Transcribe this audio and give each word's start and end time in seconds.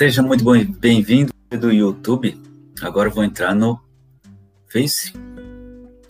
Seja 0.00 0.22
muito 0.22 0.42
bem-vindo 0.78 1.30
do 1.50 1.70
YouTube. 1.70 2.34
Agora 2.80 3.10
vou 3.10 3.22
entrar 3.22 3.54
no 3.54 3.78
Face 4.66 5.12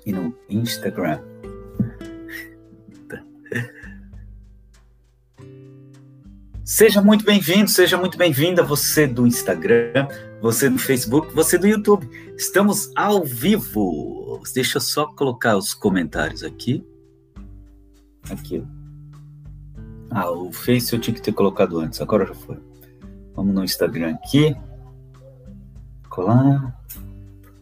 e 0.07 0.13
no 0.13 0.33
Instagram. 0.49 1.21
Seja 6.65 7.03
muito 7.03 7.25
bem-vindo, 7.25 7.69
seja 7.69 7.97
muito 7.97 8.17
bem-vinda 8.17 8.63
você 8.63 9.09
do 9.09 9.27
Instagram, 9.27 10.07
você 10.41 10.71
do 10.71 10.79
Facebook, 10.79 11.35
você 11.35 11.59
do 11.59 11.67
YouTube. 11.67 12.09
Estamos 12.37 12.93
ao 12.95 13.25
vivo. 13.25 14.41
Deixa 14.55 14.77
eu 14.77 14.83
só 14.83 15.07
colocar 15.07 15.57
os 15.57 15.75
comentários 15.75 16.45
aqui. 16.45 16.87
Aqui. 18.31 18.63
Ah, 20.11 20.31
o 20.31 20.53
Face 20.53 20.93
eu 20.93 21.01
tinha 21.01 21.13
que 21.13 21.21
ter 21.21 21.33
colocado 21.33 21.81
antes, 21.81 22.01
agora 22.01 22.25
já 22.25 22.35
foi. 22.35 22.70
Vamos 23.41 23.55
no 23.55 23.65
Instagram 23.65 24.17
aqui. 24.17 24.55
Colar. 26.11 26.79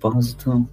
Propósito. 0.01 0.69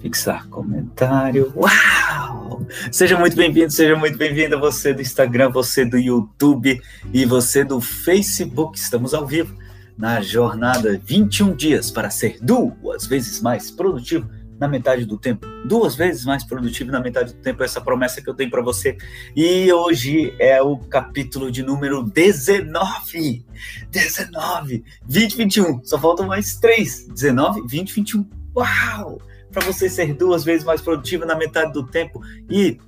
Fixar 0.00 0.48
comentário. 0.48 1.52
Uau! 1.54 2.66
Seja 2.90 3.16
muito 3.16 3.36
bem-vindo, 3.36 3.70
seja 3.70 3.94
muito 3.94 4.18
bem-vinda 4.18 4.58
você 4.58 4.92
do 4.92 5.00
Instagram, 5.00 5.50
você 5.50 5.84
do 5.84 5.96
YouTube 5.96 6.82
e 7.14 7.24
você 7.24 7.62
do 7.62 7.80
Facebook. 7.80 8.76
Estamos 8.76 9.14
ao 9.14 9.24
vivo 9.24 9.56
na 9.96 10.20
jornada 10.20 11.00
21 11.04 11.54
dias 11.54 11.88
para 11.88 12.10
ser 12.10 12.38
duas 12.42 13.06
vezes 13.06 13.40
mais 13.40 13.70
produtivo 13.70 14.28
na 14.58 14.66
metade 14.66 15.04
do 15.04 15.18
tempo, 15.18 15.46
duas 15.66 15.94
vezes 15.94 16.24
mais 16.24 16.44
produtivo 16.44 16.90
na 16.90 17.00
metade 17.00 17.34
do 17.34 17.40
tempo, 17.40 17.62
essa 17.62 17.80
promessa 17.80 18.22
que 18.22 18.28
eu 18.28 18.34
tenho 18.34 18.50
para 18.50 18.62
você. 18.62 18.96
E 19.34 19.72
hoje 19.72 20.34
é 20.38 20.60
o 20.62 20.78
capítulo 20.78 21.50
de 21.50 21.62
número 21.62 22.02
19. 22.02 23.44
19, 23.90 24.84
20, 25.06 25.36
21. 25.36 25.84
Só 25.84 25.98
faltam 25.98 26.26
mais 26.26 26.56
três: 26.56 27.06
19, 27.08 27.66
20, 27.66 27.94
21. 27.94 28.28
Uau! 28.56 29.20
Para 29.52 29.64
você 29.64 29.88
ser 29.88 30.14
duas 30.14 30.44
vezes 30.44 30.64
mais 30.64 30.80
produtivo 30.80 31.24
na 31.24 31.34
metade 31.34 31.72
do 31.72 31.86
tempo. 31.86 32.20
E 32.50 32.78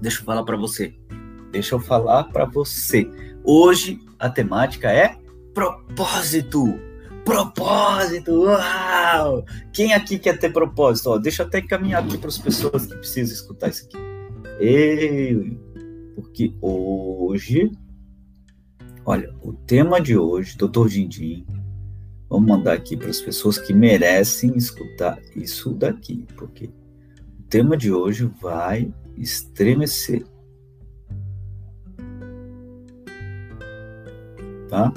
deixa 0.00 0.20
eu 0.20 0.24
falar 0.24 0.44
para 0.44 0.56
você. 0.56 0.94
Deixa 1.50 1.74
eu 1.74 1.80
falar 1.80 2.24
para 2.24 2.44
você. 2.44 3.08
Hoje 3.44 4.00
a 4.18 4.28
temática 4.28 4.90
é 4.90 5.16
propósito 5.52 6.93
Propósito! 7.24 8.32
Uau! 8.42 9.44
Quem 9.72 9.94
aqui 9.94 10.18
quer 10.18 10.38
ter 10.38 10.52
propósito? 10.52 11.10
Ó, 11.10 11.18
deixa 11.18 11.42
eu 11.42 11.46
até 11.46 11.60
encaminhar 11.60 12.04
aqui 12.04 12.18
para 12.18 12.28
as 12.28 12.38
pessoas 12.38 12.86
que 12.86 12.96
precisam 12.96 13.34
escutar 13.34 13.70
isso 13.70 13.86
aqui. 13.86 13.96
Ei, 14.60 15.58
porque 16.14 16.54
hoje, 16.60 17.72
olha, 19.04 19.34
o 19.42 19.52
tema 19.52 20.00
de 20.00 20.16
hoje, 20.16 20.56
doutor 20.56 20.88
Dindim, 20.88 21.46
vamos 22.28 22.48
mandar 22.48 22.74
aqui 22.74 22.96
para 22.96 23.08
as 23.08 23.20
pessoas 23.20 23.58
que 23.58 23.72
merecem 23.72 24.56
escutar 24.56 25.18
isso 25.34 25.72
daqui, 25.72 26.26
porque 26.36 26.66
o 26.66 27.42
tema 27.48 27.76
de 27.76 27.90
hoje 27.90 28.30
vai 28.40 28.92
estremecer. 29.16 30.24
Tá? 34.68 34.92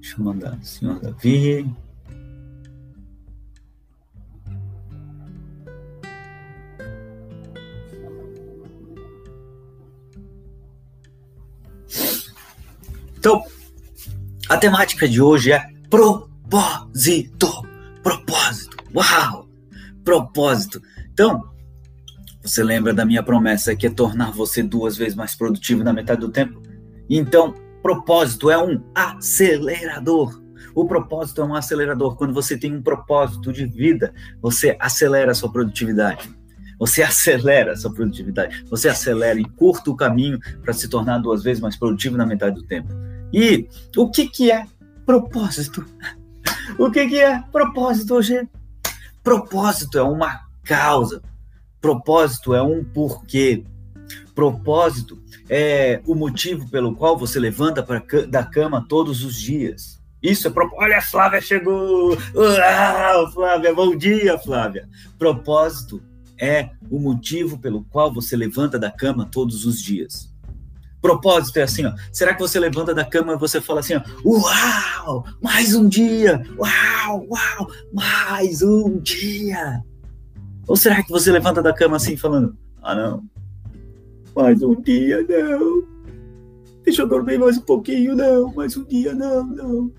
Deixa 0.00 0.16
eu 0.18 0.24
mandar, 0.24 0.58
senhor 0.62 0.98
Davi. 0.98 1.70
Então, 13.18 13.44
a 14.48 14.56
temática 14.56 15.06
de 15.06 15.20
hoje 15.20 15.52
é 15.52 15.62
propósito. 15.90 17.48
Propósito. 18.02 18.78
Uau! 18.94 19.46
Propósito. 20.02 20.80
Então, 21.12 21.52
você 22.42 22.64
lembra 22.64 22.94
da 22.94 23.04
minha 23.04 23.22
promessa 23.22 23.76
que 23.76 23.86
é 23.86 23.90
tornar 23.90 24.32
você 24.32 24.62
duas 24.62 24.96
vezes 24.96 25.14
mais 25.14 25.34
produtivo 25.34 25.84
na 25.84 25.92
metade 25.92 26.22
do 26.22 26.30
tempo? 26.30 26.62
Então, 27.10 27.54
Propósito 27.82 28.50
é 28.50 28.58
um 28.62 28.82
acelerador. 28.94 30.42
O 30.74 30.86
propósito 30.86 31.40
é 31.40 31.44
um 31.44 31.54
acelerador. 31.54 32.16
Quando 32.16 32.34
você 32.34 32.56
tem 32.56 32.74
um 32.74 32.82
propósito 32.82 33.52
de 33.52 33.66
vida, 33.66 34.14
você 34.40 34.76
acelera 34.78 35.32
a 35.32 35.34
sua 35.34 35.50
produtividade. 35.50 36.30
Você 36.78 37.02
acelera 37.02 37.72
a 37.72 37.76
sua 37.76 37.92
produtividade. 37.92 38.64
Você 38.70 38.88
acelera 38.88 39.38
e 39.38 39.44
curta 39.44 39.90
o 39.90 39.96
caminho 39.96 40.38
para 40.62 40.72
se 40.72 40.88
tornar 40.88 41.18
duas 41.18 41.42
vezes 41.42 41.60
mais 41.60 41.76
produtivo 41.76 42.16
na 42.16 42.24
metade 42.24 42.56
do 42.56 42.62
tempo. 42.62 42.88
E 43.32 43.68
o 43.96 44.10
que, 44.10 44.28
que 44.28 44.50
é 44.50 44.64
propósito? 45.04 45.84
O 46.78 46.90
que, 46.90 47.06
que 47.08 47.18
é 47.18 47.42
propósito 47.52 48.14
hoje? 48.14 48.48
Propósito 49.22 49.98
é 49.98 50.02
uma 50.02 50.40
causa. 50.64 51.20
Propósito 51.80 52.54
é 52.54 52.62
um 52.62 52.82
porquê. 52.82 53.64
Propósito 54.34 55.18
é 55.48 56.00
o 56.06 56.14
motivo 56.14 56.68
pelo 56.68 56.94
qual 56.94 57.18
você 57.18 57.38
levanta 57.38 57.82
pra, 57.82 58.02
da 58.28 58.44
cama 58.44 58.84
todos 58.88 59.24
os 59.24 59.38
dias. 59.38 60.00
Isso 60.22 60.46
é 60.46 60.50
propósito. 60.50 60.84
Olha, 60.84 60.98
a 60.98 61.02
Flávia 61.02 61.40
chegou! 61.40 62.16
Uau, 62.34 63.32
Flávia, 63.32 63.74
bom 63.74 63.96
dia, 63.96 64.38
Flávia! 64.38 64.88
Propósito 65.18 66.02
é 66.38 66.70
o 66.90 66.98
motivo 66.98 67.58
pelo 67.58 67.84
qual 67.84 68.12
você 68.12 68.36
levanta 68.36 68.78
da 68.78 68.90
cama 68.90 69.28
todos 69.30 69.64
os 69.64 69.82
dias. 69.82 70.30
Propósito 71.00 71.58
é 71.58 71.62
assim, 71.62 71.86
ó. 71.86 71.94
Será 72.12 72.34
que 72.34 72.40
você 72.40 72.60
levanta 72.60 72.94
da 72.94 73.04
cama 73.04 73.32
e 73.32 73.38
você 73.38 73.60
fala 73.60 73.80
assim, 73.80 73.94
ó, 73.94 74.02
uau, 74.24 75.24
mais 75.40 75.74
um 75.74 75.88
dia, 75.88 76.42
uau, 76.58 77.26
uau, 77.28 77.70
mais 77.92 78.62
um 78.62 78.98
dia? 78.98 79.82
Ou 80.66 80.76
será 80.76 81.02
que 81.02 81.10
você 81.10 81.32
levanta 81.32 81.62
da 81.62 81.72
cama 81.72 81.96
assim 81.96 82.16
falando, 82.16 82.56
ah 82.82 82.94
não, 82.94 83.24
mais 84.40 84.62
um 84.62 84.80
dia, 84.80 85.24
não. 85.28 85.82
Deixa 86.82 87.02
eu 87.02 87.08
dormir 87.08 87.38
mais 87.38 87.58
um 87.58 87.62
pouquinho, 87.62 88.16
não. 88.16 88.52
Mais 88.54 88.76
um 88.76 88.84
dia, 88.84 89.14
não, 89.14 89.44
não. 89.46 89.92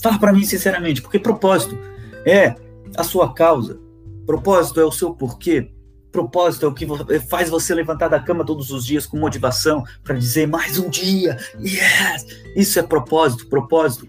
Fala 0.00 0.18
para 0.18 0.32
mim 0.32 0.44
sinceramente, 0.44 1.02
porque 1.02 1.18
propósito 1.18 1.78
é 2.26 2.54
a 2.96 3.04
sua 3.04 3.32
causa. 3.34 3.78
Propósito 4.26 4.80
é 4.80 4.84
o 4.84 4.90
seu 4.90 5.14
porquê. 5.14 5.70
Propósito 6.10 6.66
é 6.66 6.68
o 6.68 6.74
que 6.74 6.86
faz 7.28 7.48
você 7.48 7.74
levantar 7.74 8.08
da 8.08 8.20
cama 8.20 8.44
todos 8.44 8.70
os 8.70 8.84
dias 8.84 9.06
com 9.06 9.16
motivação 9.18 9.84
para 10.02 10.16
dizer 10.16 10.46
mais 10.46 10.78
um 10.78 10.88
dia. 10.88 11.38
Yes! 11.58 12.26
Isso 12.56 12.78
é 12.78 12.82
propósito. 12.82 13.46
Propósito 13.46 14.06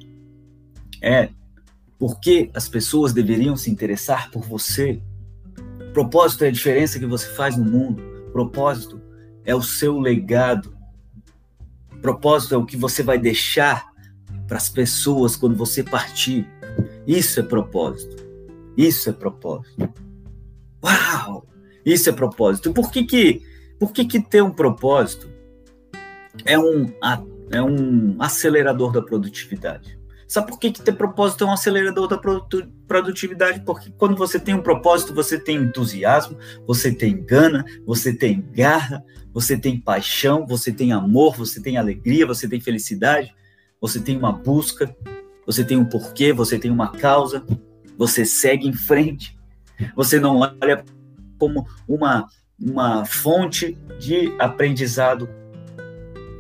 é 1.01 1.29
porque 1.99 2.49
as 2.53 2.67
pessoas 2.67 3.13
deveriam 3.13 3.55
se 3.55 3.69
interessar 3.69 4.31
por 4.31 4.43
você. 4.43 5.01
Propósito 5.93 6.43
é 6.43 6.47
a 6.47 6.51
diferença 6.51 6.99
que 6.99 7.05
você 7.05 7.27
faz 7.27 7.55
no 7.55 7.63
mundo. 7.63 8.12
Propósito 8.33 8.99
é 9.45 9.55
o 9.55 9.61
seu 9.61 9.99
legado. 9.99 10.75
Propósito 12.01 12.55
é 12.55 12.57
o 12.57 12.65
que 12.65 12.75
você 12.75 13.03
vai 13.03 13.19
deixar 13.19 13.93
para 14.47 14.57
as 14.57 14.67
pessoas 14.67 15.35
quando 15.35 15.55
você 15.55 15.83
partir. 15.83 16.49
Isso 17.05 17.39
é 17.39 17.43
propósito. 17.43 18.23
Isso 18.75 19.09
é 19.09 19.13
propósito. 19.13 19.93
Uau! 20.83 21.47
Isso 21.85 22.09
é 22.09 22.13
propósito. 22.13 22.73
Por 22.73 22.91
que 22.91 23.03
que, 23.03 23.41
por 23.79 23.91
que, 23.91 24.03
que 24.03 24.19
ter 24.19 24.41
um 24.41 24.51
propósito 24.51 25.29
é 26.43 26.57
um, 26.57 26.91
é 27.51 27.61
um 27.61 28.15
acelerador 28.19 28.91
da 28.91 29.01
produtividade? 29.01 29.99
Sabe 30.33 30.47
por 30.47 30.57
que, 30.57 30.71
que 30.71 30.81
ter 30.81 30.93
propósito 30.93 31.43
é 31.43 31.47
um 31.47 31.51
acelerador 31.51 32.07
da 32.07 32.19
produtividade? 32.87 33.59
Porque 33.59 33.91
quando 33.91 34.15
você 34.15 34.39
tem 34.39 34.55
um 34.55 34.63
propósito, 34.63 35.13
você 35.13 35.37
tem 35.37 35.57
entusiasmo, 35.57 36.35
você 36.65 36.91
tem 36.91 37.23
gana, 37.23 37.63
você 37.85 38.11
tem 38.11 38.41
garra, 38.51 39.05
você 39.31 39.55
tem 39.55 39.79
paixão, 39.79 40.43
você 40.47 40.71
tem 40.71 40.91
amor, 40.91 41.37
você 41.37 41.61
tem 41.61 41.77
alegria, 41.77 42.25
você 42.25 42.49
tem 42.49 42.59
felicidade, 42.59 43.31
você 43.79 43.99
tem 43.99 44.17
uma 44.17 44.31
busca, 44.31 44.97
você 45.45 45.63
tem 45.63 45.77
um 45.77 45.85
porquê, 45.85 46.33
você 46.33 46.57
tem 46.57 46.71
uma 46.71 46.91
causa, 46.93 47.45
você 47.95 48.25
segue 48.25 48.67
em 48.67 48.73
frente. 48.73 49.37
Você 49.95 50.19
não 50.19 50.39
olha 50.39 50.83
como 51.37 51.67
uma, 51.87 52.27
uma 52.59 53.05
fonte 53.05 53.77
de 53.99 54.33
aprendizado. 54.39 55.29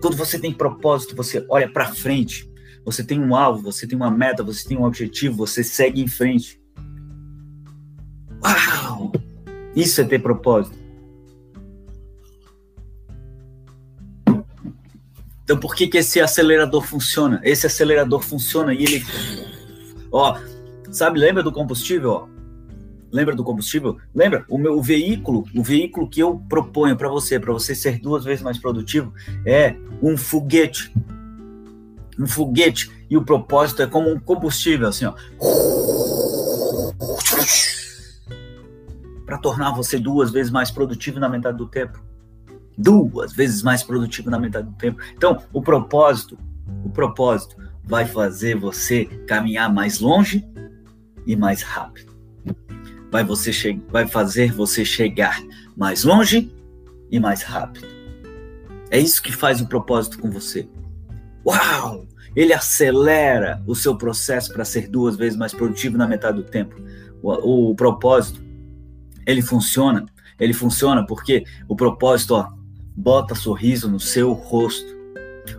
Quando 0.01 0.17
você 0.17 0.39
tem 0.39 0.51
propósito, 0.51 1.15
você 1.15 1.45
olha 1.47 1.71
para 1.71 1.93
frente 1.93 2.51
você 2.85 3.03
tem 3.03 3.19
um 3.19 3.35
alvo, 3.35 3.61
você 3.61 3.87
tem 3.87 3.95
uma 3.95 4.11
meta, 4.11 4.43
você 4.43 4.67
tem 4.67 4.77
um 4.77 4.83
objetivo, 4.83 5.37
você 5.37 5.63
segue 5.63 6.01
em 6.01 6.07
frente. 6.07 6.61
Uau! 8.43 9.11
Isso 9.75 10.01
é 10.01 10.03
ter 10.03 10.19
propósito. 10.19 10.83
Então, 15.43 15.57
por 15.57 15.75
que, 15.75 15.87
que 15.87 15.97
esse 15.97 16.21
acelerador 16.21 16.81
funciona? 16.81 17.41
Esse 17.43 17.67
acelerador 17.67 18.21
funciona 18.21 18.73
e 18.73 18.83
ele. 18.83 19.05
Ó, 20.11 20.37
sabe, 20.91 21.19
lembra 21.19 21.43
do 21.43 21.51
combustível? 21.51 22.11
Ó? 22.11 22.27
Lembra 23.11 23.35
do 23.35 23.43
combustível? 23.43 23.97
Lembra? 24.15 24.45
O 24.49 24.57
meu 24.57 24.77
o 24.77 24.81
veículo, 24.81 25.45
o 25.53 25.61
veículo 25.61 26.09
que 26.09 26.19
eu 26.19 26.41
proponho 26.49 26.95
para 26.95 27.09
você, 27.09 27.39
para 27.39 27.53
você 27.53 27.75
ser 27.75 27.99
duas 27.99 28.23
vezes 28.23 28.41
mais 28.41 28.57
produtivo, 28.57 29.13
é 29.45 29.75
um 30.01 30.17
foguete 30.17 30.91
um 32.19 32.27
foguete 32.27 32.91
e 33.09 33.17
o 33.17 33.23
propósito 33.23 33.81
é 33.81 33.87
como 33.87 34.11
um 34.11 34.19
combustível, 34.19 34.87
assim, 34.87 35.05
ó. 35.05 35.13
Para 39.25 39.37
tornar 39.37 39.71
você 39.71 39.97
duas 39.97 40.31
vezes 40.31 40.51
mais 40.51 40.69
produtivo 40.69 41.19
na 41.19 41.29
metade 41.29 41.57
do 41.57 41.67
tempo. 41.67 42.03
Duas 42.77 43.33
vezes 43.33 43.61
mais 43.63 43.83
produtivo 43.83 44.29
na 44.29 44.39
metade 44.39 44.67
do 44.67 44.75
tempo. 44.75 45.01
Então, 45.15 45.41
o 45.51 45.61
propósito, 45.61 46.37
o 46.83 46.89
propósito 46.89 47.55
vai 47.83 48.05
fazer 48.05 48.55
você 48.55 49.05
caminhar 49.27 49.73
mais 49.73 49.99
longe 49.99 50.45
e 51.25 51.35
mais 51.35 51.61
rápido. 51.61 52.13
Vai, 53.11 53.23
você 53.23 53.51
vai 53.89 54.07
fazer 54.07 54.51
você 54.51 54.83
chegar 54.83 55.39
mais 55.75 56.03
longe 56.03 56.51
e 57.11 57.19
mais 57.19 57.43
rápido. 57.43 57.87
É 58.89 58.99
isso 58.99 59.21
que 59.21 59.31
faz 59.31 59.61
o 59.61 59.67
propósito 59.67 60.19
com 60.19 60.29
você. 60.31 60.67
Uau! 61.45 62.07
Ele 62.35 62.53
acelera 62.53 63.61
o 63.67 63.75
seu 63.75 63.95
processo 63.95 64.51
para 64.51 64.65
ser 64.65 64.87
duas 64.87 65.15
vezes 65.15 65.37
mais 65.37 65.53
produtivo 65.53 65.97
na 65.97 66.07
metade 66.07 66.37
do 66.37 66.43
tempo. 66.43 66.75
O, 67.21 67.71
o, 67.71 67.75
propósito, 67.75 68.41
ele 69.25 69.41
funciona. 69.41 70.05
Ele 70.39 70.53
funciona 70.53 71.05
porque 71.05 71.43
o 71.67 71.75
propósito, 71.75 72.35
ó, 72.35 72.49
bota 72.95 73.35
sorriso 73.35 73.89
no 73.89 73.99
seu 73.99 74.33
rosto. 74.33 74.91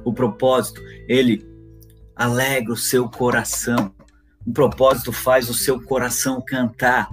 O 0.05 0.13
propósito, 0.13 0.81
ele 1.09 1.47
alegra 2.17 2.73
o 2.73 2.77
seu 2.77 3.09
coração. 3.09 3.95
O 4.45 4.53
propósito 4.53 5.13
faz 5.13 5.49
o 5.49 5.55
seu 5.55 5.81
coração 5.81 6.43
cantar. 6.45 7.09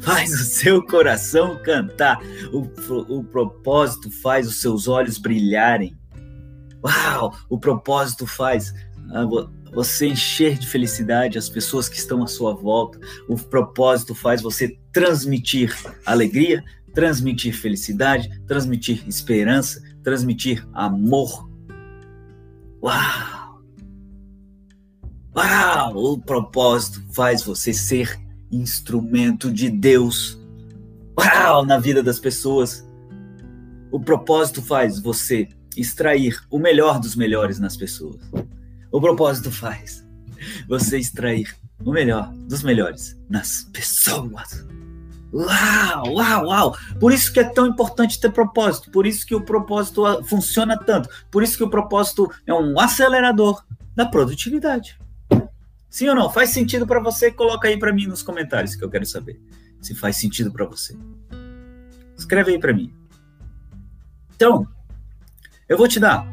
Faz 0.00 0.32
o 0.32 0.44
seu 0.44 0.84
coração 0.84 1.60
cantar. 1.62 2.20
O, 2.52 3.18
o 3.18 3.24
propósito 3.24 4.10
faz 4.10 4.46
os 4.46 4.60
seus 4.60 4.88
olhos 4.88 5.18
brilharem. 5.18 5.96
Uau! 6.86 7.34
O 7.48 7.58
propósito 7.58 8.26
faz 8.26 8.72
ah, 9.10 9.24
você 9.74 10.06
encher 10.06 10.56
de 10.56 10.68
felicidade 10.68 11.36
as 11.36 11.48
pessoas 11.48 11.88
que 11.88 11.96
estão 11.96 12.22
à 12.22 12.28
sua 12.28 12.54
volta. 12.54 13.00
O 13.28 13.36
propósito 13.36 14.14
faz 14.14 14.40
você 14.40 14.78
transmitir 14.92 15.76
alegria, 16.04 16.62
transmitir 16.94 17.54
felicidade, 17.54 18.30
transmitir 18.46 19.02
esperança, 19.08 19.82
transmitir 20.04 20.66
amor. 20.72 21.50
Uau! 22.80 23.60
Uau! 25.36 26.12
O 26.12 26.18
propósito 26.20 27.02
faz 27.12 27.42
você 27.42 27.72
ser 27.72 28.16
instrumento 28.52 29.50
de 29.50 29.68
Deus. 29.68 30.40
Uau! 31.18 31.66
Na 31.66 31.78
vida 31.78 32.00
das 32.00 32.20
pessoas. 32.20 32.86
O 33.90 33.98
propósito 33.98 34.62
faz 34.62 35.00
você 35.00 35.48
extrair 35.76 36.40
o 36.50 36.58
melhor 36.58 36.98
dos 36.98 37.14
melhores 37.14 37.58
nas 37.58 37.76
pessoas. 37.76 38.20
O 38.90 39.00
propósito 39.00 39.50
faz 39.50 40.06
você 40.68 40.98
extrair 40.98 41.54
o 41.84 41.92
melhor 41.92 42.32
dos 42.32 42.62
melhores 42.62 43.18
nas 43.28 43.64
pessoas. 43.72 44.66
Uau, 45.32 46.14
uau, 46.14 46.46
uau! 46.46 46.76
Por 46.98 47.12
isso 47.12 47.32
que 47.32 47.40
é 47.40 47.44
tão 47.44 47.66
importante 47.66 48.20
ter 48.20 48.30
propósito, 48.30 48.90
por 48.90 49.06
isso 49.06 49.26
que 49.26 49.34
o 49.34 49.40
propósito 49.40 50.06
ah, 50.06 50.22
funciona 50.24 50.78
tanto, 50.78 51.08
por 51.30 51.42
isso 51.42 51.56
que 51.56 51.64
o 51.64 51.70
propósito 51.70 52.30
é 52.46 52.54
um 52.54 52.78
acelerador 52.78 53.64
da 53.94 54.06
produtividade. 54.06 54.98
Sim 55.90 56.08
ou 56.08 56.14
não? 56.14 56.30
Faz 56.30 56.50
sentido 56.50 56.86
para 56.86 57.00
você? 57.00 57.30
Coloca 57.30 57.68
aí 57.68 57.78
para 57.78 57.92
mim 57.92 58.06
nos 58.06 58.22
comentários 58.22 58.74
que 58.74 58.84
eu 58.84 58.90
quero 58.90 59.06
saber 59.06 59.40
se 59.80 59.94
faz 59.94 60.16
sentido 60.16 60.50
para 60.52 60.64
você. 60.64 60.96
Escreve 62.16 62.52
aí 62.52 62.58
para 62.58 62.72
mim. 62.72 62.92
Então, 64.34 64.66
eu 65.68 65.76
vou 65.76 65.88
te 65.88 65.98
dar 66.00 66.26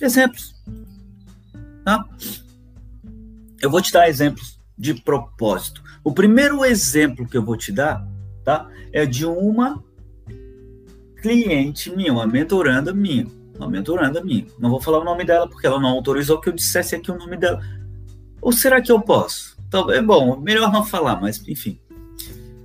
exemplos, 0.00 0.54
tá? 1.84 2.04
Eu 3.60 3.70
vou 3.70 3.80
te 3.80 3.92
dar 3.92 4.08
exemplos 4.08 4.58
de 4.76 4.94
propósito. 4.94 5.82
O 6.02 6.12
primeiro 6.12 6.64
exemplo 6.64 7.28
que 7.28 7.36
eu 7.36 7.44
vou 7.44 7.56
te 7.56 7.70
dar, 7.70 8.06
tá? 8.44 8.68
É 8.92 9.06
de 9.06 9.24
uma 9.24 9.82
cliente 11.20 11.94
minha, 11.94 12.12
uma 12.12 12.26
mentoranda 12.26 12.92
minha, 12.92 13.26
uma 13.56 13.70
mentoranda 13.70 14.22
minha. 14.22 14.46
Não 14.58 14.70
vou 14.70 14.80
falar 14.80 14.98
o 14.98 15.04
nome 15.04 15.24
dela 15.24 15.48
porque 15.48 15.66
ela 15.66 15.80
não 15.80 15.90
autorizou 15.90 16.40
que 16.40 16.48
eu 16.48 16.52
dissesse 16.52 16.96
aqui 16.96 17.10
o 17.12 17.18
nome 17.18 17.36
dela. 17.36 17.60
Ou 18.40 18.50
será 18.50 18.82
que 18.82 18.90
eu 18.90 19.00
posso? 19.00 19.56
Talvez, 19.70 20.00
é 20.00 20.02
bom, 20.02 20.36
melhor 20.40 20.72
não 20.72 20.84
falar, 20.84 21.20
mas 21.20 21.46
enfim. 21.48 21.80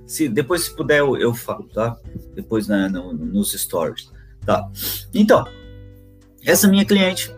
Se 0.04 0.28
depois 0.28 0.64
se 0.64 0.74
puder 0.74 0.98
eu, 0.98 1.16
eu 1.16 1.32
falo, 1.32 1.68
tá? 1.68 1.96
Depois 2.34 2.66
né, 2.66 2.88
no, 2.88 3.12
nos 3.12 3.52
stories, 3.52 4.10
tá? 4.48 4.66
Então, 5.12 5.44
essa 6.42 6.66
minha 6.66 6.86
cliente, 6.86 7.30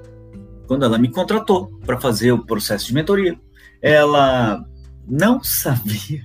quando 0.69 0.85
ela 0.85 0.97
me 0.97 1.11
contratou 1.11 1.67
para 1.85 2.01
fazer 2.01 2.31
o 2.31 2.47
processo 2.47 2.87
de 2.87 2.95
mentoria, 2.95 3.37
ela 3.83 4.65
não 5.09 5.43
sabia. 5.43 6.23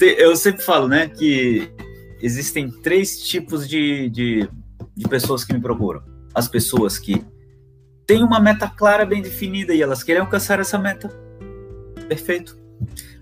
eu 0.00 0.34
sempre 0.34 0.62
falo, 0.62 0.88
né, 0.88 1.08
que 1.08 1.70
existem 2.22 2.70
três 2.70 3.20
tipos 3.20 3.68
de, 3.68 4.08
de, 4.08 4.48
de 4.96 5.08
pessoas 5.08 5.44
que 5.44 5.52
me 5.52 5.60
procuram. 5.60 6.02
As 6.34 6.48
pessoas 6.48 6.98
que 6.98 7.22
têm 8.06 8.22
uma 8.22 8.40
meta 8.40 8.66
clara, 8.66 9.04
bem 9.04 9.20
definida 9.20 9.74
e 9.74 9.82
elas 9.82 10.02
querem 10.02 10.22
alcançar 10.22 10.58
essa 10.58 10.78
meta. 10.78 11.08
Perfeito. 12.08 12.58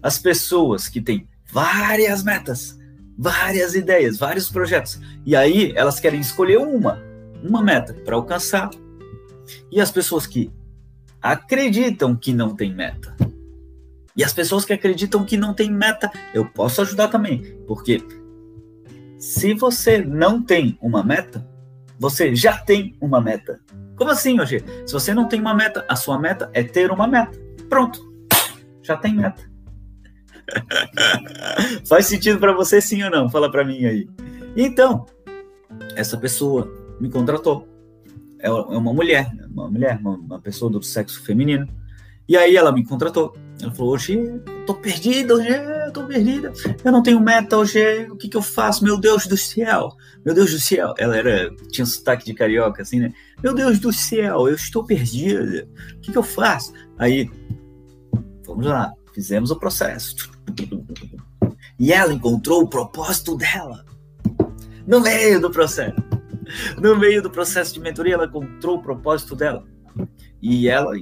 As 0.00 0.20
pessoas 0.20 0.86
que 0.86 1.00
têm 1.00 1.26
várias 1.50 2.22
metas, 2.22 2.78
várias 3.16 3.74
ideias, 3.74 4.18
vários 4.18 4.48
projetos, 4.48 5.00
e 5.24 5.34
aí 5.36 5.72
elas 5.76 6.00
querem 6.00 6.20
escolher 6.20 6.58
uma, 6.58 7.02
uma 7.42 7.62
meta 7.62 7.94
para 8.04 8.16
alcançar. 8.16 8.70
E 9.70 9.80
as 9.80 9.90
pessoas 9.90 10.26
que 10.26 10.50
acreditam 11.20 12.16
que 12.16 12.32
não 12.32 12.54
tem 12.54 12.74
meta. 12.74 13.14
E 14.16 14.22
as 14.22 14.32
pessoas 14.32 14.64
que 14.64 14.72
acreditam 14.72 15.24
que 15.24 15.36
não 15.36 15.52
tem 15.52 15.70
meta, 15.70 16.10
eu 16.32 16.46
posso 16.46 16.80
ajudar 16.80 17.08
também, 17.08 17.58
porque 17.66 18.02
se 19.18 19.54
você 19.54 19.98
não 19.98 20.42
tem 20.42 20.78
uma 20.80 21.02
meta, 21.02 21.46
você 21.98 22.34
já 22.34 22.58
tem 22.58 22.96
uma 23.00 23.20
meta. 23.20 23.60
Como 23.96 24.10
assim, 24.10 24.40
hoje? 24.40 24.62
Se 24.86 24.92
você 24.92 25.14
não 25.14 25.28
tem 25.28 25.40
uma 25.40 25.54
meta, 25.54 25.84
a 25.88 25.96
sua 25.96 26.18
meta 26.18 26.50
é 26.52 26.62
ter 26.62 26.90
uma 26.90 27.06
meta. 27.06 27.38
Pronto. 27.68 28.12
Já 28.82 28.96
tem 28.96 29.14
meta. 29.14 29.53
Faz 31.86 32.06
sentido 32.06 32.38
para 32.38 32.52
você 32.52 32.80
sim 32.80 33.02
ou 33.02 33.10
não? 33.10 33.28
Fala 33.28 33.50
para 33.50 33.64
mim 33.64 33.84
aí. 33.84 34.08
Então, 34.56 35.06
essa 35.96 36.16
pessoa 36.16 36.70
me 37.00 37.10
contratou. 37.10 37.68
É, 38.38 38.48
é 38.48 38.50
uma 38.50 38.92
mulher, 38.92 39.30
uma 39.50 39.70
mulher, 39.70 39.98
uma, 40.00 40.40
pessoa 40.40 40.70
do 40.70 40.82
sexo 40.82 41.22
feminino. 41.24 41.68
E 42.28 42.36
aí 42.36 42.56
ela 42.56 42.72
me 42.72 42.84
contratou. 42.84 43.34
Ela 43.60 43.72
falou: 43.72 43.92
Hoje 43.92 44.18
tô 44.66 44.74
perdida, 44.74 45.34
hoje 45.34 45.48
tô 45.92 46.04
perdida. 46.04 46.52
Eu 46.84 46.92
não 46.92 47.02
tenho 47.02 47.20
meta 47.20 47.56
hoje. 47.56 48.06
O 48.10 48.16
que 48.16 48.28
que 48.28 48.36
eu 48.36 48.42
faço? 48.42 48.84
Meu 48.84 48.98
Deus 48.98 49.26
do 49.26 49.36
céu. 49.36 49.92
Meu 50.24 50.34
Deus 50.34 50.52
do 50.52 50.58
céu. 50.58 50.94
Ela 50.98 51.16
era 51.16 51.54
tinha 51.70 51.84
um 51.84 51.86
sotaque 51.86 52.24
de 52.24 52.34
carioca 52.34 52.82
assim, 52.82 53.00
né? 53.00 53.12
Meu 53.42 53.54
Deus 53.54 53.78
do 53.78 53.92
céu, 53.92 54.48
eu 54.48 54.54
estou 54.54 54.84
perdida. 54.84 55.68
O 55.96 56.00
que 56.00 56.12
que 56.12 56.18
eu 56.18 56.22
faço? 56.22 56.72
Aí 56.98 57.30
vamos 58.46 58.66
lá, 58.66 58.92
fizemos 59.12 59.50
o 59.50 59.58
processo. 59.58 60.33
E 61.78 61.92
ela 61.92 62.12
encontrou 62.12 62.62
o 62.62 62.68
propósito 62.68 63.36
dela 63.36 63.84
no 64.86 65.00
meio 65.00 65.40
do 65.40 65.50
processo. 65.50 65.96
No 66.80 66.96
meio 66.96 67.22
do 67.22 67.30
processo 67.30 67.72
de 67.74 67.80
mentoria, 67.80 68.14
ela 68.14 68.26
encontrou 68.26 68.76
o 68.76 68.82
propósito 68.82 69.34
dela. 69.34 69.64
E 70.40 70.68
ela, 70.68 70.92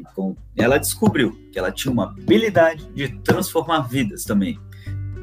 ela 0.56 0.78
descobriu 0.78 1.32
que 1.50 1.58
ela 1.58 1.72
tinha 1.72 1.92
uma 1.92 2.04
habilidade 2.04 2.88
de 2.94 3.08
transformar 3.22 3.80
vidas 3.82 4.24
também. 4.24 4.58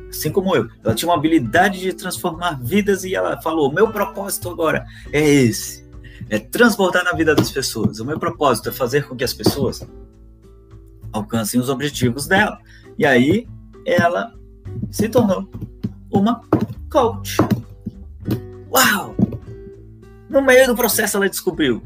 Assim 0.10 0.32
como 0.32 0.56
eu. 0.56 0.68
Ela 0.84 0.94
tinha 0.94 1.08
uma 1.08 1.16
habilidade 1.16 1.80
de 1.80 1.94
transformar 1.94 2.60
vidas 2.62 3.04
e 3.04 3.16
ela 3.16 3.42
falou: 3.42 3.72
meu 3.72 3.90
propósito 3.92 4.50
agora 4.50 4.86
é 5.14 5.22
esse. 5.22 5.88
É 6.30 6.38
transportar 6.38 7.04
na 7.06 7.14
vida 7.14 7.34
das 7.34 7.50
pessoas. 7.50 8.00
O 8.00 8.06
meu 8.06 8.20
propósito 8.20 8.70
é 8.70 8.72
fazer 8.72 9.08
com 9.08 9.16
que 9.16 9.24
as 9.24 9.34
pessoas 9.34 9.88
alcancem 11.14 11.60
os 11.60 11.70
objetivos 11.70 12.28
dela. 12.28 12.60
E 12.98 13.06
aí 13.06 13.48
ela 13.86 14.34
se 14.92 15.10
tornou 15.10 15.50
uma 16.12 16.42
coach. 16.90 17.38
Uau! 18.72 19.16
No 20.30 20.42
meio 20.42 20.68
do 20.68 20.76
processo 20.76 21.18
ela 21.18 21.30
descobriu 21.30 21.82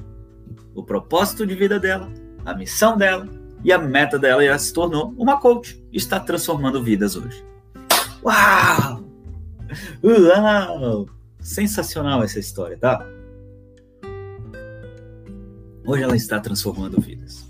o 0.76 0.84
propósito 0.84 1.46
de 1.46 1.56
vida 1.56 1.80
dela, 1.80 2.12
a 2.46 2.54
missão 2.54 2.98
dela 2.98 3.28
e 3.64 3.72
a 3.72 3.78
meta 3.78 4.20
dela 4.20 4.44
e 4.44 4.48
ela 4.48 4.60
se 4.60 4.74
tornou 4.74 5.14
uma 5.18 5.40
coach 5.40 5.82
e 5.92 5.98
está 5.98 6.20
transformando 6.20 6.84
vidas 6.84 7.16
hoje. 7.16 7.44
Uau! 8.24 9.04
Uau! 10.04 11.10
Sensacional 11.40 12.24
essa 12.24 12.40
história, 12.40 12.78
tá? 12.78 13.06
Hoje 15.86 16.04
ela 16.04 16.16
está 16.16 16.40
transformando 16.40 17.00
vidas. 17.02 17.46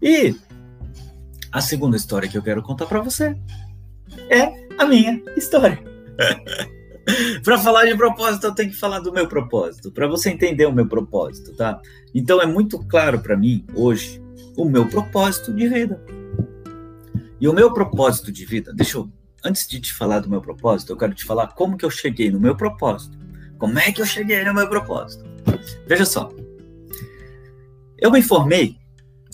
E 0.00 0.34
a 1.54 1.60
segunda 1.60 1.96
história 1.96 2.28
que 2.28 2.36
eu 2.36 2.42
quero 2.42 2.60
contar 2.60 2.84
para 2.86 3.00
você 3.00 3.38
é 4.28 4.66
a 4.76 4.84
minha 4.84 5.22
história. 5.36 5.80
para 7.44 7.58
falar 7.58 7.84
de 7.84 7.96
propósito, 7.96 8.48
eu 8.48 8.54
tenho 8.54 8.70
que 8.70 8.76
falar 8.76 8.98
do 8.98 9.12
meu 9.12 9.28
propósito, 9.28 9.92
para 9.92 10.08
você 10.08 10.30
entender 10.30 10.66
o 10.66 10.72
meu 10.72 10.88
propósito, 10.88 11.54
tá? 11.54 11.80
Então 12.12 12.42
é 12.42 12.46
muito 12.46 12.80
claro 12.80 13.20
para 13.20 13.36
mim 13.36 13.64
hoje 13.72 14.20
o 14.56 14.64
meu 14.64 14.88
propósito 14.88 15.54
de 15.54 15.68
vida. 15.68 16.04
E 17.40 17.46
o 17.46 17.52
meu 17.52 17.72
propósito 17.72 18.32
de 18.32 18.44
vida, 18.44 18.72
deixa 18.74 18.98
eu, 18.98 19.08
antes 19.44 19.68
de 19.68 19.80
te 19.80 19.94
falar 19.94 20.18
do 20.18 20.28
meu 20.28 20.40
propósito, 20.40 20.92
eu 20.92 20.96
quero 20.96 21.14
te 21.14 21.24
falar 21.24 21.48
como 21.48 21.76
que 21.76 21.84
eu 21.84 21.90
cheguei 21.90 22.32
no 22.32 22.40
meu 22.40 22.56
propósito. 22.56 23.16
Como 23.58 23.78
é 23.78 23.92
que 23.92 24.02
eu 24.02 24.06
cheguei 24.06 24.42
no 24.42 24.52
meu 24.52 24.68
propósito? 24.68 25.24
Veja 25.86 26.04
só. 26.04 26.32
Eu 27.96 28.10
me 28.10 28.22
formei 28.22 28.76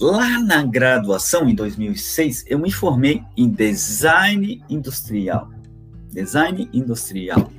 lá 0.00 0.40
na 0.40 0.64
graduação 0.64 1.49
em 1.49 1.54
2006, 1.54 2.45
eu 2.47 2.59
me 2.59 2.73
formei 2.73 3.23
em 3.37 3.49
design 3.49 4.64
industrial. 4.69 5.50
Design 6.09 6.69
industrial. 6.73 7.52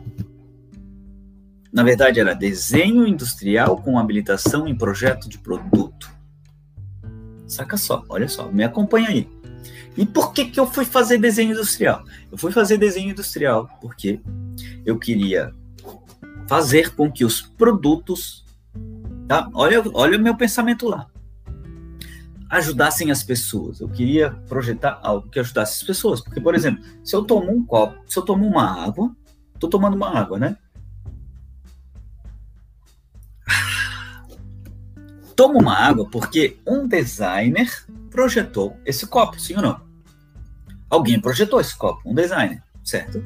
Na 1.72 1.84
verdade, 1.84 2.20
era 2.20 2.34
desenho 2.34 3.08
industrial 3.08 3.78
com 3.78 3.98
habilitação 3.98 4.68
em 4.68 4.76
projeto 4.76 5.30
de 5.30 5.38
produto. 5.38 6.12
Saca 7.48 7.78
só, 7.78 8.04
olha 8.10 8.28
só, 8.28 8.52
me 8.52 8.64
acompanha 8.64 9.10
aí. 9.10 9.30
E 9.96 10.06
por 10.06 10.34
que, 10.34 10.46
que 10.46 10.60
eu 10.60 10.66
fui 10.66 10.84
fazer 10.84 11.18
desenho 11.18 11.52
industrial? 11.52 12.04
Eu 12.32 12.38
fui 12.38 12.52
fazer 12.52 12.78
desenho 12.78 13.12
industrial 13.12 13.70
porque 13.80 14.20
eu 14.86 14.98
queria 14.98 15.54
fazer 16.48 16.94
com 16.96 17.12
que 17.12 17.24
os 17.24 17.42
produtos, 17.42 18.46
tá? 19.28 19.50
Olha, 19.54 19.84
olha 19.94 20.18
o 20.18 20.22
meu 20.22 20.36
pensamento 20.36 20.88
lá. 20.88 21.11
Ajudassem 22.52 23.10
as 23.10 23.24
pessoas. 23.24 23.80
Eu 23.80 23.88
queria 23.88 24.32
projetar 24.50 25.00
algo 25.02 25.30
que 25.30 25.40
ajudasse 25.40 25.82
as 25.82 25.88
pessoas. 25.88 26.20
Porque, 26.22 26.42
por 26.42 26.54
exemplo, 26.54 26.84
se 27.02 27.16
eu 27.16 27.24
tomo 27.24 27.50
um 27.50 27.66
copo, 27.66 27.98
se 28.06 28.20
eu 28.20 28.24
tomo 28.24 28.46
uma 28.46 28.86
água, 28.86 29.16
estou 29.56 29.70
tomando 29.70 29.96
uma 29.96 30.10
água, 30.10 30.38
né? 30.38 30.58
Tomo 35.34 35.60
uma 35.60 35.76
água 35.76 36.08
porque 36.12 36.60
um 36.68 36.88
designer 36.88 37.86
projetou 38.10 38.78
esse 38.86 39.08
copo, 39.08 39.40
sim 39.40 39.56
ou 39.56 39.62
não? 39.62 39.82
Alguém 40.90 41.20
projetou 41.22 41.62
esse 41.62 41.76
copo, 41.76 42.02
um 42.06 42.14
designer, 42.14 42.62
certo? 42.84 43.24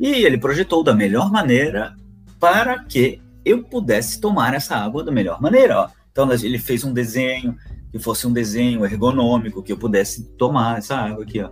E 0.00 0.08
ele 0.08 0.38
projetou 0.38 0.82
da 0.82 0.94
melhor 0.94 1.30
maneira 1.30 1.94
para 2.40 2.82
que 2.84 3.20
eu 3.44 3.62
pudesse 3.62 4.18
tomar 4.20 4.54
essa 4.54 4.76
água 4.76 5.04
da 5.04 5.12
melhor 5.12 5.40
maneira. 5.40 5.80
Ó. 5.80 5.90
Então 6.10 6.32
ele 6.32 6.58
fez 6.58 6.84
um 6.84 6.92
desenho 6.92 7.56
que 7.92 7.98
fosse 7.98 8.26
um 8.26 8.32
desenho 8.32 8.84
ergonômico 8.84 9.62
que 9.62 9.70
eu 9.70 9.76
pudesse 9.76 10.24
tomar 10.36 10.78
essa 10.78 10.96
água 10.96 11.22
aqui, 11.22 11.40
ó. 11.40 11.50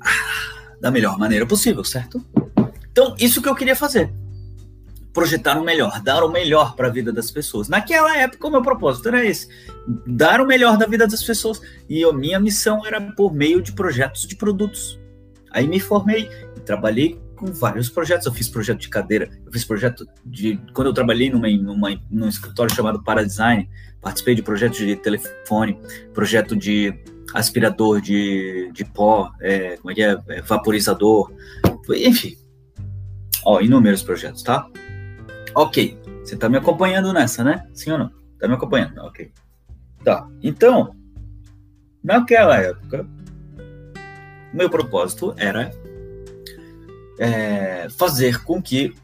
Ah, 0.00 0.76
da 0.80 0.90
melhor 0.90 1.18
maneira 1.18 1.44
possível, 1.44 1.84
certo? 1.84 2.24
Então 2.90 3.14
isso 3.18 3.42
que 3.42 3.48
eu 3.48 3.54
queria 3.54 3.76
fazer 3.76 4.10
projetar 5.12 5.58
o 5.58 5.64
melhor, 5.64 6.00
dar 6.00 6.24
o 6.24 6.30
melhor 6.30 6.74
para 6.74 6.88
a 6.88 6.90
vida 6.90 7.12
das 7.12 7.30
pessoas. 7.30 7.68
Naquela 7.68 8.16
época, 8.16 8.48
o 8.48 8.50
meu 8.50 8.62
propósito 8.62 9.08
era 9.08 9.24
esse: 9.24 9.46
dar 10.06 10.40
o 10.40 10.46
melhor 10.46 10.78
da 10.78 10.86
vida 10.86 11.06
das 11.06 11.22
pessoas. 11.22 11.60
E 11.88 12.02
a 12.02 12.12
minha 12.12 12.40
missão 12.40 12.86
era 12.86 13.00
por 13.12 13.32
meio 13.32 13.60
de 13.60 13.72
projetos 13.72 14.26
de 14.26 14.34
produtos. 14.36 14.98
Aí 15.50 15.68
me 15.68 15.78
formei 15.78 16.30
trabalhei 16.64 17.20
com 17.42 17.52
vários 17.52 17.88
projetos. 17.88 18.24
Eu 18.26 18.32
fiz 18.32 18.48
projeto 18.48 18.78
de 18.78 18.88
cadeira, 18.88 19.28
eu 19.44 19.52
fiz 19.52 19.64
projeto 19.64 20.06
de. 20.24 20.60
Quando 20.72 20.86
eu 20.86 20.94
trabalhei 20.94 21.28
numa, 21.28 21.48
numa, 21.48 22.00
num 22.08 22.28
escritório 22.28 22.72
chamado 22.72 23.02
Paradesign, 23.02 23.68
participei 24.00 24.36
de 24.36 24.42
projetos 24.42 24.78
de 24.78 24.94
telefone, 24.94 25.76
projeto 26.14 26.54
de 26.54 26.94
aspirador 27.34 28.00
de, 28.00 28.70
de 28.72 28.84
pó, 28.84 29.32
é, 29.40 29.76
como 29.78 29.90
é 29.90 29.94
que 29.94 30.02
é? 30.02 30.16
é 30.28 30.42
vaporizador, 30.42 31.32
enfim. 31.90 32.36
Ó, 33.44 33.60
inúmeros 33.60 34.04
projetos, 34.04 34.42
tá? 34.44 34.68
Ok. 35.52 35.98
Você 36.22 36.36
tá 36.36 36.48
me 36.48 36.56
acompanhando 36.56 37.12
nessa, 37.12 37.42
né? 37.42 37.66
Sim 37.74 37.90
ou 37.90 37.98
não? 37.98 38.12
Tá 38.38 38.46
me 38.46 38.54
acompanhando? 38.54 38.98
Ok. 39.00 39.32
Tá. 40.04 40.28
Então, 40.40 40.94
naquela 42.04 42.56
época, 42.58 43.04
meu 44.52 44.70
propósito 44.70 45.34
era 45.36 45.72
é, 47.18 47.88
fazer 47.90 48.42
com 48.42 48.60
que 48.60 48.94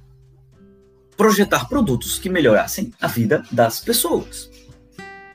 projetar 1.16 1.68
produtos 1.68 2.18
que 2.18 2.30
melhorassem 2.30 2.92
a 3.00 3.08
vida 3.08 3.42
das 3.50 3.80
pessoas. 3.80 4.50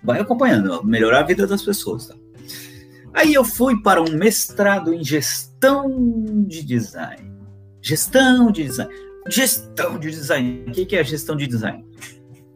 Vai 0.02 0.20
acompanhando, 0.20 0.72
ó, 0.72 0.84
melhorar 0.84 1.20
a 1.20 1.24
vida 1.24 1.46
das 1.46 1.62
pessoas. 1.62 2.08
Tá? 2.08 2.16
Aí 3.14 3.34
eu 3.34 3.44
fui 3.44 3.82
para 3.82 4.02
um 4.02 4.18
mestrado 4.18 4.94
em 4.94 5.04
gestão 5.04 6.46
de 6.48 6.64
design. 6.64 7.32
Gestão 7.82 8.52
de 8.52 8.64
design. 8.64 8.94
Gestão 9.30 10.00
de 10.00 10.10
design. 10.10 10.66
O 10.68 10.72
que 10.72 10.96
é 10.96 11.04
gestão 11.04 11.36
de 11.36 11.46
design? 11.48 11.86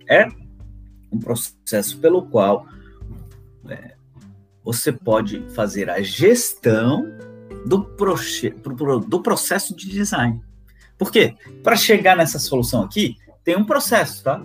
É 0.10 0.28
um 1.12 1.20
processo 1.20 1.98
pelo 2.00 2.24
qual 2.28 2.66
é, 3.70 3.96
você 4.64 4.92
pode 4.92 5.46
fazer 5.50 5.90
a 5.90 6.02
gestão 6.02 7.10
do, 7.66 9.00
do 9.00 9.22
processo 9.22 9.76
de 9.76 9.90
design. 9.90 10.42
Por 10.98 11.12
quê? 11.12 11.36
Para 11.64 11.76
chegar 11.76 12.16
nessa 12.16 12.40
solução 12.40 12.84
aqui, 12.84 13.18
tem 13.44 13.56
um 13.56 13.64
processo, 13.64 14.24
tá? 14.24 14.42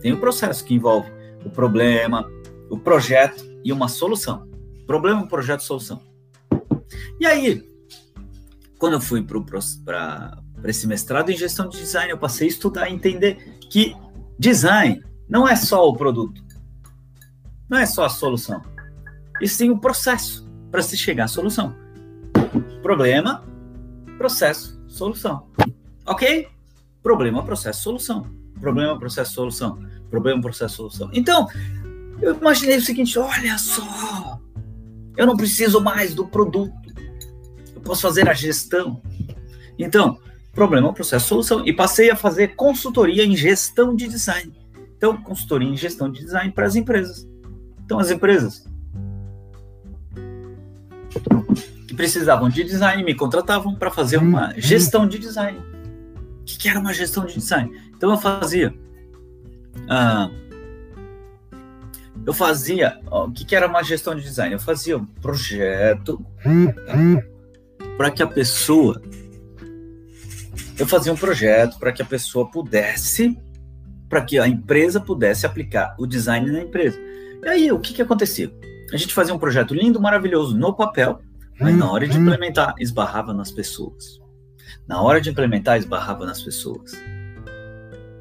Tem 0.00 0.12
um 0.12 0.20
processo 0.20 0.64
que 0.64 0.74
envolve 0.74 1.10
o 1.44 1.50
problema, 1.50 2.28
o 2.68 2.78
projeto 2.78 3.44
e 3.64 3.72
uma 3.72 3.88
solução. 3.88 4.48
Problema, 4.86 5.26
projeto, 5.26 5.62
solução. 5.62 6.02
E 7.18 7.26
aí, 7.26 7.62
quando 8.78 8.94
eu 8.94 9.00
fui 9.00 9.22
para 9.22 10.42
esse 10.64 10.86
mestrado 10.86 11.30
em 11.30 11.36
gestão 11.36 11.68
de 11.68 11.78
design, 11.78 12.10
eu 12.10 12.18
passei 12.18 12.48
a 12.48 12.50
estudar 12.50 12.88
e 12.88 12.94
entender 12.94 13.58
que 13.70 13.94
design 14.38 15.04
não 15.28 15.46
é 15.46 15.54
só 15.54 15.88
o 15.88 15.96
produto, 15.96 16.42
não 17.68 17.78
é 17.78 17.86
só 17.86 18.04
a 18.04 18.08
solução, 18.08 18.62
e 19.40 19.46
sim 19.46 19.70
o 19.70 19.78
processo 19.78 20.50
para 20.70 20.82
se 20.82 20.96
chegar 20.96 21.24
à 21.24 21.28
solução. 21.28 21.74
Problema, 22.90 23.44
processo, 24.18 24.82
solução. 24.88 25.46
Ok? 26.04 26.48
Problema, 27.00 27.40
processo, 27.44 27.84
solução. 27.84 28.26
Problema, 28.60 28.98
processo, 28.98 29.32
solução. 29.32 29.78
Problema, 30.10 30.42
processo, 30.42 30.74
solução. 30.74 31.08
Então, 31.12 31.46
eu 32.20 32.34
imaginei 32.34 32.78
o 32.78 32.82
seguinte: 32.82 33.16
olha 33.16 33.56
só, 33.58 34.40
eu 35.16 35.24
não 35.24 35.36
preciso 35.36 35.80
mais 35.80 36.14
do 36.16 36.26
produto, 36.26 36.74
eu 37.76 37.80
posso 37.80 38.02
fazer 38.02 38.28
a 38.28 38.34
gestão. 38.34 39.00
Então, 39.78 40.18
problema, 40.52 40.92
processo, 40.92 41.28
solução. 41.28 41.64
E 41.64 41.72
passei 41.72 42.10
a 42.10 42.16
fazer 42.16 42.56
consultoria 42.56 43.24
em 43.24 43.36
gestão 43.36 43.94
de 43.94 44.08
design. 44.08 44.52
Então, 44.96 45.16
consultoria 45.16 45.68
em 45.68 45.76
gestão 45.76 46.10
de 46.10 46.24
design 46.24 46.50
para 46.50 46.66
as 46.66 46.74
empresas. 46.74 47.24
Então, 47.84 48.00
as 48.00 48.10
empresas 48.10 48.68
precisavam 52.00 52.48
de 52.48 52.64
design 52.64 53.04
me 53.04 53.14
contratavam 53.14 53.74
para 53.74 53.90
fazer 53.90 54.16
uma 54.16 54.54
gestão 54.56 55.06
de 55.06 55.18
design. 55.18 55.58
O 56.40 56.44
que, 56.46 56.56
que, 56.56 56.66
era 56.66 56.80
uma 56.80 56.94
gestão 56.94 57.26
de 57.26 57.34
design? 57.34 57.78
Então, 57.94 58.10
eu 58.10 58.16
fazia. 58.16 58.74
Ah, 59.86 60.30
eu 62.26 62.32
fazia. 62.32 62.98
Ó, 63.10 63.26
o 63.26 63.32
que, 63.32 63.44
que 63.44 63.54
era 63.54 63.66
uma 63.66 63.82
gestão 63.82 64.14
de 64.14 64.22
design? 64.22 64.54
Eu 64.54 64.58
fazia 64.58 64.96
um 64.96 65.04
projeto 65.04 66.24
para 67.98 68.10
que 68.10 68.22
a 68.22 68.26
pessoa 68.26 69.00
eu 70.78 70.86
fazia 70.86 71.12
um 71.12 71.16
projeto 71.16 71.78
para 71.78 71.92
que 71.92 72.00
a 72.00 72.06
pessoa 72.06 72.50
pudesse, 72.50 73.38
para 74.08 74.22
que 74.22 74.38
a 74.38 74.48
empresa 74.48 74.98
pudesse 74.98 75.44
aplicar 75.44 75.94
o 75.98 76.06
design 76.06 76.50
na 76.50 76.62
empresa. 76.62 76.98
E 77.42 77.46
aí, 77.46 77.70
o 77.70 77.78
que, 77.78 77.92
que 77.92 78.00
acontecia? 78.00 78.50
A 78.90 78.96
gente 78.96 79.12
fazia 79.12 79.34
um 79.34 79.38
projeto 79.38 79.74
lindo, 79.74 80.00
maravilhoso 80.00 80.56
no 80.56 80.74
papel, 80.74 81.20
mas 81.60 81.76
na 81.76 81.90
hora 81.90 82.08
de 82.08 82.16
uhum. 82.16 82.24
implementar, 82.24 82.74
esbarrava 82.78 83.34
nas 83.34 83.52
pessoas. 83.52 84.20
Na 84.88 85.02
hora 85.02 85.20
de 85.20 85.30
implementar, 85.30 85.78
esbarrava 85.78 86.24
nas 86.24 86.42
pessoas. 86.42 86.92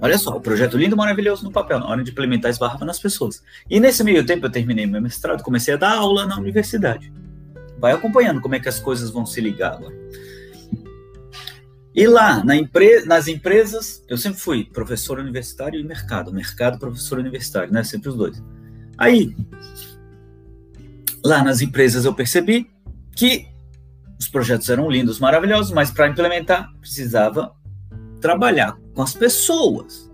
Olha 0.02 0.18
só, 0.18 0.36
o 0.36 0.42
projeto 0.42 0.78
lindo, 0.78 0.96
maravilhoso 0.96 1.44
no 1.44 1.52
papel, 1.52 1.80
na 1.80 1.88
hora 1.88 2.04
de 2.04 2.12
implementar, 2.12 2.50
esbarrava 2.50 2.86
nas 2.86 3.00
pessoas. 3.00 3.44
E 3.70 3.80
nesse 3.80 4.04
meio 4.04 4.26
tempo, 4.26 4.46
eu 4.46 4.52
terminei 4.52 4.86
meu 4.86 5.02
mestrado, 5.02 5.44
comecei 5.44 5.74
a 5.74 5.78
dar 5.78 5.94
aula 5.94 6.26
na 6.26 6.38
universidade. 6.38 7.12
Vai 7.78 7.92
acompanhando 7.92 8.42
como 8.42 8.56
é 8.56 8.60
que 8.60 8.70
as 8.70 8.80
coisas 8.80 9.10
vão 9.10 9.26
se 9.26 9.42
ligar 9.42 9.74
agora. 9.74 9.96
E 11.94 12.08
lá, 12.08 12.44
na 12.44 12.56
empre 12.56 13.04
nas 13.06 13.28
empresas, 13.28 14.04
eu 14.08 14.18
sempre 14.18 14.40
fui 14.40 14.64
professor 14.64 15.20
universitário 15.20 15.80
e 15.80 15.84
mercado. 15.84 16.32
Mercado, 16.32 16.80
professor 16.80 17.20
universitário, 17.20 17.74
né? 17.74 17.84
Sempre 17.84 18.10
os 18.10 18.16
dois. 18.16 18.42
Aí, 18.98 19.36
lá 21.24 21.44
nas 21.44 21.62
empresas 21.62 22.06
eu 22.06 22.14
percebi 22.14 22.70
que 23.20 23.50
os 24.18 24.30
projetos 24.30 24.70
eram 24.70 24.90
lindos, 24.90 25.20
maravilhosos, 25.20 25.74
mas 25.74 25.92
para 25.92 26.08
implementar 26.08 26.72
precisava 26.80 27.54
trabalhar 28.22 28.78
com 28.96 29.02
as 29.02 29.14
pessoas. 29.14 30.10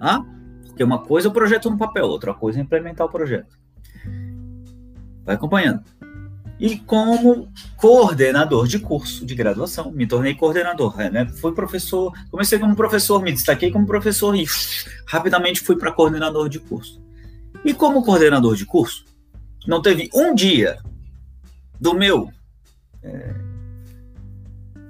Tá? 0.00 0.24
Porque 0.66 0.82
uma 0.82 0.98
coisa 0.98 1.28
é 1.28 1.30
o 1.30 1.32
projeto 1.32 1.70
no 1.70 1.78
papel, 1.78 2.06
outra 2.06 2.34
coisa 2.34 2.58
é 2.58 2.62
implementar 2.62 3.06
o 3.06 3.10
projeto. 3.10 3.56
Vai 5.24 5.36
acompanhando. 5.36 5.84
e 6.58 6.76
como 6.78 7.48
coordenador 7.76 8.66
de 8.66 8.80
curso 8.80 9.24
de 9.24 9.34
graduação, 9.36 9.92
me 9.92 10.06
tornei 10.06 10.34
coordenador, 10.34 10.94
né? 10.96 11.26
Fui 11.40 11.54
professor, 11.54 12.12
comecei 12.30 12.58
como 12.58 12.74
professor, 12.74 13.22
me 13.22 13.32
destaquei 13.32 13.70
como 13.70 13.86
professor 13.86 14.34
e 14.34 14.44
rapidamente 15.06 15.60
fui 15.60 15.76
para 15.76 15.92
coordenador 15.92 16.48
de 16.48 16.58
curso. 16.58 17.00
E 17.64 17.72
como 17.72 18.04
coordenador 18.04 18.56
de 18.56 18.66
curso, 18.66 19.04
não 19.66 19.80
teve 19.80 20.10
um 20.12 20.34
dia 20.34 20.78
do 21.80 21.94
meu 21.94 22.30
é, 23.02 23.34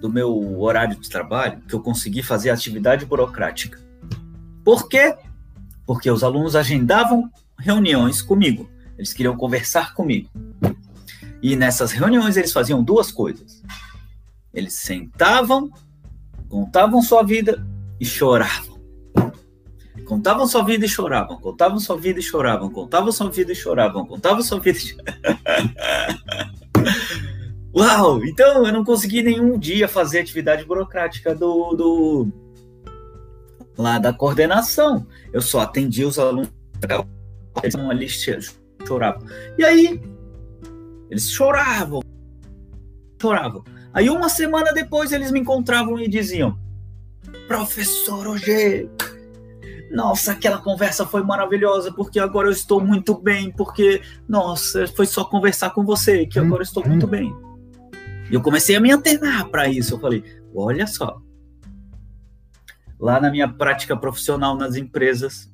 do 0.00 0.10
meu 0.10 0.60
horário 0.60 0.98
de 0.98 1.08
trabalho 1.08 1.60
que 1.60 1.74
eu 1.74 1.80
consegui 1.80 2.22
fazer 2.22 2.50
atividade 2.50 3.04
burocrática. 3.04 3.78
Por 4.64 4.88
quê? 4.88 5.14
Porque 5.86 6.10
os 6.10 6.24
alunos 6.24 6.56
agendavam 6.56 7.30
reuniões 7.58 8.22
comigo. 8.22 8.68
Eles 8.96 9.12
queriam 9.12 9.36
conversar 9.36 9.94
comigo. 9.94 10.28
E 11.42 11.54
nessas 11.54 11.92
reuniões 11.92 12.36
eles 12.36 12.52
faziam 12.52 12.82
duas 12.82 13.12
coisas. 13.12 13.62
Eles 14.52 14.74
sentavam, 14.74 15.70
contavam 16.48 17.02
sua 17.02 17.22
vida 17.22 17.64
e 18.00 18.04
choravam. 18.04 18.80
Contavam 20.06 20.46
sua 20.46 20.64
vida 20.64 20.84
e 20.84 20.88
choravam, 20.88 21.38
contavam 21.38 21.78
sua 21.78 21.96
vida 21.96 22.18
e 22.18 22.22
choravam, 22.22 22.68
contavam 22.68 23.12
sua 23.12 23.30
vida 23.30 23.52
e 23.52 23.54
choravam, 23.54 24.04
contavam 24.04 24.42
sua 24.42 24.58
vida 24.58 24.76
e 24.76 24.80
choravam. 24.82 26.59
Uau! 27.74 28.24
Então 28.24 28.66
eu 28.66 28.72
não 28.72 28.84
consegui 28.84 29.22
nenhum 29.22 29.58
dia 29.58 29.86
fazer 29.86 30.20
atividade 30.20 30.64
burocrática 30.64 31.34
do, 31.34 31.74
do 31.74 32.28
lá 33.78 33.98
da 33.98 34.12
coordenação. 34.12 35.06
Eu 35.32 35.40
só 35.40 35.60
atendia 35.60 36.06
os 36.06 36.18
alunos, 36.18 36.50
ali 37.90 38.08
choravam. 38.86 39.26
E 39.58 39.64
aí 39.64 40.00
eles 41.10 41.30
choravam, 41.30 42.00
choravam. 43.20 43.64
Aí 43.92 44.08
uma 44.08 44.28
semana 44.28 44.72
depois 44.72 45.12
eles 45.12 45.30
me 45.30 45.40
encontravam 45.40 45.98
e 45.98 46.08
diziam: 46.08 46.58
Professor 47.48 48.26
Roger, 48.26 48.88
nossa, 49.90 50.32
aquela 50.32 50.58
conversa 50.58 51.04
foi 51.04 51.22
maravilhosa, 51.22 51.92
porque 51.92 52.20
agora 52.20 52.46
eu 52.46 52.52
estou 52.52 52.80
muito 52.80 53.20
bem, 53.20 53.50
porque, 53.50 54.00
nossa, 54.28 54.86
foi 54.86 55.04
só 55.04 55.24
conversar 55.24 55.70
com 55.70 55.84
você, 55.84 56.24
que 56.26 56.38
agora 56.38 56.62
eu 56.62 56.66
estou 56.66 56.86
muito 56.86 57.08
bem. 57.08 57.34
E 58.30 58.34
eu 58.34 58.40
comecei 58.40 58.76
a 58.76 58.80
me 58.80 58.92
antenar 58.92 59.48
para 59.48 59.68
isso. 59.68 59.94
Eu 59.94 59.98
falei: 59.98 60.22
olha 60.54 60.86
só, 60.86 61.20
lá 62.98 63.20
na 63.20 63.30
minha 63.30 63.48
prática 63.48 63.96
profissional 63.96 64.56
nas 64.56 64.76
empresas, 64.76 65.50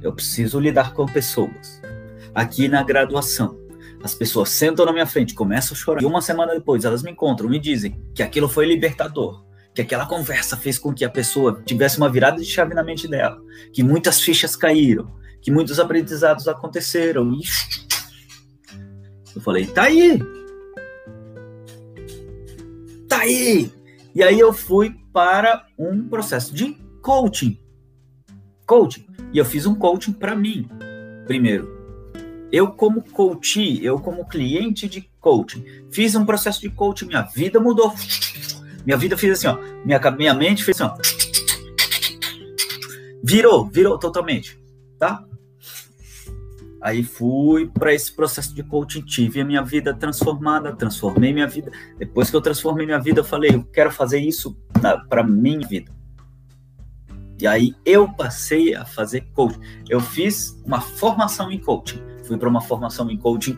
eu 0.00 0.12
preciso 0.14 0.58
lidar 0.58 0.94
com 0.94 1.04
pessoas. 1.04 1.82
Aqui 2.34 2.68
na 2.68 2.82
graduação, 2.82 3.58
as 4.02 4.14
pessoas 4.14 4.48
sentam 4.48 4.86
na 4.86 4.92
minha 4.92 5.06
frente, 5.06 5.34
começam 5.34 5.76
a 5.76 5.78
chorar. 5.78 6.02
E 6.02 6.06
uma 6.06 6.22
semana 6.22 6.54
depois, 6.54 6.86
elas 6.86 7.02
me 7.02 7.10
encontram, 7.10 7.50
me 7.50 7.60
dizem 7.60 8.02
que 8.14 8.22
aquilo 8.22 8.48
foi 8.48 8.66
libertador, 8.66 9.44
que 9.74 9.82
aquela 9.82 10.06
conversa 10.06 10.56
fez 10.56 10.78
com 10.78 10.94
que 10.94 11.04
a 11.04 11.10
pessoa 11.10 11.60
tivesse 11.66 11.98
uma 11.98 12.08
virada 12.08 12.38
de 12.38 12.44
chave 12.44 12.74
na 12.74 12.84
mente 12.84 13.08
dela, 13.08 13.42
que 13.72 13.82
muitas 13.82 14.20
fichas 14.20 14.54
caíram, 14.54 15.10
que 15.42 15.50
muitos 15.50 15.80
aprendizados 15.80 16.46
aconteceram. 16.46 17.32
Eu 19.34 19.42
falei, 19.42 19.66
tá 19.66 19.82
aí. 19.82 20.20
Tá 23.08 23.18
aí. 23.18 23.72
E 24.14 24.22
aí 24.22 24.38
eu 24.38 24.52
fui 24.52 24.94
para 25.12 25.66
um 25.76 26.08
processo 26.08 26.54
de 26.54 26.78
coaching. 27.02 27.58
Coaching. 28.64 29.04
E 29.32 29.38
eu 29.38 29.44
fiz 29.44 29.66
um 29.66 29.74
coaching 29.74 30.12
para 30.12 30.36
mim. 30.36 30.68
Primeiro, 31.26 31.68
eu, 32.52 32.68
como 32.68 33.02
coach, 33.02 33.84
eu, 33.84 33.98
como 33.98 34.28
cliente 34.28 34.88
de 34.88 35.10
coaching, 35.20 35.64
fiz 35.90 36.14
um 36.14 36.24
processo 36.24 36.60
de 36.60 36.70
coaching, 36.70 37.06
minha 37.06 37.22
vida 37.22 37.58
mudou. 37.58 37.92
Minha 38.84 38.96
vida 38.96 39.16
fez 39.16 39.32
assim, 39.32 39.46
ó. 39.46 39.58
Minha, 39.84 40.00
minha 40.10 40.34
mente 40.34 40.64
fez 40.64 40.80
assim, 40.80 40.92
ó. 40.92 40.96
Virou, 43.22 43.66
virou 43.66 43.98
totalmente, 43.98 44.58
tá? 44.98 45.24
Aí 46.82 47.02
fui 47.02 47.66
para 47.66 47.94
esse 47.94 48.12
processo 48.12 48.54
de 48.54 48.62
coaching, 48.62 49.00
tive 49.00 49.40
a 49.40 49.44
minha 49.44 49.62
vida 49.62 49.94
transformada, 49.94 50.76
transformei 50.76 51.32
minha 51.32 51.46
vida. 51.46 51.72
Depois 51.98 52.28
que 52.28 52.36
eu 52.36 52.42
transformei 52.42 52.84
minha 52.84 53.00
vida, 53.00 53.20
eu 53.20 53.24
falei, 53.24 53.54
eu 53.54 53.64
quero 53.64 53.90
fazer 53.90 54.18
isso 54.18 54.54
para 55.08 55.22
minha 55.22 55.66
vida. 55.66 55.90
E 57.40 57.46
aí 57.46 57.74
eu 57.86 58.06
passei 58.12 58.74
a 58.74 58.84
fazer 58.84 59.22
coaching. 59.32 59.60
Eu 59.88 60.00
fiz 60.00 60.60
uma 60.64 60.80
formação 60.80 61.50
em 61.50 61.58
coaching 61.58 62.02
fui 62.24 62.38
para 62.38 62.48
uma 62.48 62.60
formação 62.60 63.10
em 63.10 63.16
coaching. 63.16 63.56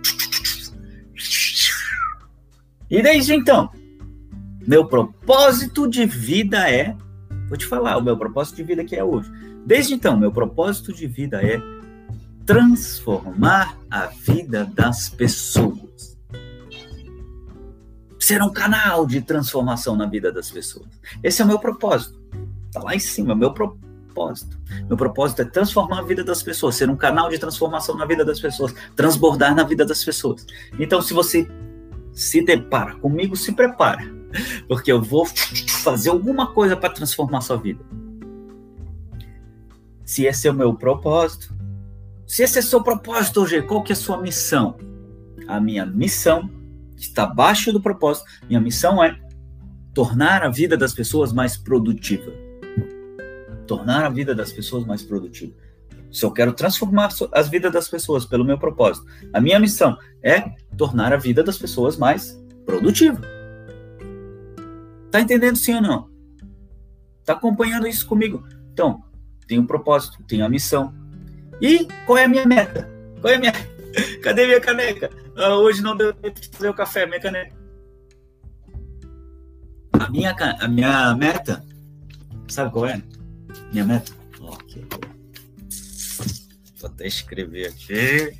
E 2.90 3.02
desde 3.02 3.34
então, 3.34 3.70
meu 4.66 4.86
propósito 4.86 5.88
de 5.88 6.04
vida 6.04 6.70
é. 6.70 6.96
Vou 7.48 7.56
te 7.56 7.66
falar, 7.66 7.96
o 7.96 8.02
meu 8.02 8.16
propósito 8.16 8.56
de 8.56 8.64
vida 8.64 8.84
que 8.84 8.96
é 8.96 9.04
hoje. 9.04 9.30
Desde 9.64 9.94
então, 9.94 10.16
meu 10.16 10.32
propósito 10.32 10.92
de 10.92 11.06
vida 11.06 11.40
é 11.42 11.60
transformar 12.44 13.76
a 13.90 14.06
vida 14.06 14.64
das 14.64 15.08
pessoas. 15.08 16.16
Ser 18.18 18.42
um 18.42 18.52
canal 18.52 19.06
de 19.06 19.20
transformação 19.20 19.94
na 19.94 20.06
vida 20.06 20.32
das 20.32 20.50
pessoas. 20.50 20.88
Esse 21.22 21.42
é 21.42 21.44
o 21.44 21.48
meu 21.48 21.58
propósito. 21.58 22.18
Está 22.66 22.82
lá 22.82 22.94
em 22.94 22.98
cima, 22.98 23.34
meu 23.34 23.52
propósito. 23.52 24.58
Meu 24.88 24.96
propósito 24.96 25.42
é 25.42 25.44
transformar 25.44 26.00
a 26.00 26.02
vida 26.02 26.24
das 26.24 26.42
pessoas, 26.42 26.74
ser 26.74 26.90
um 26.90 26.96
canal 26.96 27.28
de 27.28 27.38
transformação 27.38 27.96
na 27.96 28.04
vida 28.04 28.24
das 28.24 28.40
pessoas, 28.40 28.74
transbordar 28.96 29.54
na 29.54 29.62
vida 29.62 29.84
das 29.84 30.02
pessoas. 30.02 30.46
Então, 30.78 31.00
se 31.00 31.12
você 31.12 31.48
se 32.12 32.42
depara 32.42 32.94
comigo, 32.96 33.36
se 33.36 33.52
prepara, 33.52 34.02
porque 34.68 34.90
eu 34.90 35.02
vou 35.02 35.26
fazer 35.82 36.10
alguma 36.10 36.52
coisa 36.52 36.76
para 36.76 36.92
transformar 36.92 37.40
sua 37.40 37.56
vida. 37.56 37.84
Se 40.04 40.24
esse 40.24 40.46
é 40.46 40.50
o 40.50 40.54
meu 40.54 40.74
propósito, 40.74 41.54
se 42.26 42.42
esse 42.42 42.58
é 42.58 42.62
seu 42.62 42.82
propósito 42.82 43.42
hoje, 43.42 43.62
qual 43.62 43.82
que 43.82 43.92
é 43.92 43.94
a 43.94 43.96
sua 43.96 44.20
missão? 44.20 44.76
A 45.48 45.60
minha 45.60 45.86
missão 45.86 46.50
está 46.96 47.24
abaixo 47.24 47.72
do 47.72 47.80
propósito. 47.80 48.26
Minha 48.48 48.60
missão 48.60 49.02
é 49.02 49.18
tornar 49.94 50.42
a 50.42 50.48
vida 50.48 50.76
das 50.76 50.92
pessoas 50.92 51.32
mais 51.32 51.56
produtiva 51.56 52.32
tornar 53.66 54.04
a 54.04 54.08
vida 54.08 54.34
das 54.34 54.52
pessoas 54.52 54.86
mais 54.86 55.02
produtiva. 55.02 55.52
Se 56.10 56.24
eu 56.24 56.30
quero 56.30 56.52
transformar 56.52 57.10
as 57.32 57.48
vidas 57.48 57.72
das 57.72 57.88
pessoas 57.88 58.24
pelo 58.24 58.44
meu 58.44 58.56
propósito, 58.56 59.06
a 59.32 59.40
minha 59.40 59.58
missão 59.58 59.98
é 60.22 60.40
tornar 60.76 61.12
a 61.12 61.16
vida 61.16 61.42
das 61.42 61.58
pessoas 61.58 61.96
mais 61.96 62.40
produtiva. 62.64 63.35
Tá 65.16 65.22
entendendo 65.22 65.56
sim 65.56 65.76
ou 65.76 65.80
não? 65.80 66.10
Tá 67.24 67.32
acompanhando 67.32 67.86
isso 67.86 68.06
comigo? 68.06 68.46
Então, 68.70 69.02
tenho 69.48 69.62
um 69.62 69.66
propósito, 69.66 70.22
tenho 70.24 70.44
a 70.44 70.48
missão. 70.48 70.94
E 71.58 71.88
qual 72.04 72.18
é 72.18 72.24
a 72.24 72.28
minha 72.28 72.44
meta? 72.44 72.86
Qual 73.22 73.32
é 73.32 73.36
a 73.36 73.40
minha 73.40 73.52
Cadê 74.22 74.44
minha 74.44 74.60
caneca? 74.60 75.10
Ah, 75.34 75.54
hoje 75.54 75.80
não 75.80 75.96
deu 75.96 76.12
tempo 76.12 76.38
de 76.38 76.50
fazer 76.50 76.68
o 76.68 76.74
café, 76.74 77.06
minha 77.06 77.18
caneca. 77.18 77.56
A 79.98 80.10
minha, 80.10 80.36
a 80.60 80.68
minha 80.68 81.14
meta, 81.14 81.64
sabe 82.46 82.70
qual 82.70 82.84
é? 82.84 83.02
Minha 83.72 83.86
meta? 83.86 84.12
Ok. 84.38 84.84
Vou 86.78 86.90
até 86.90 87.06
escrever 87.06 87.68
aqui. 87.68 88.38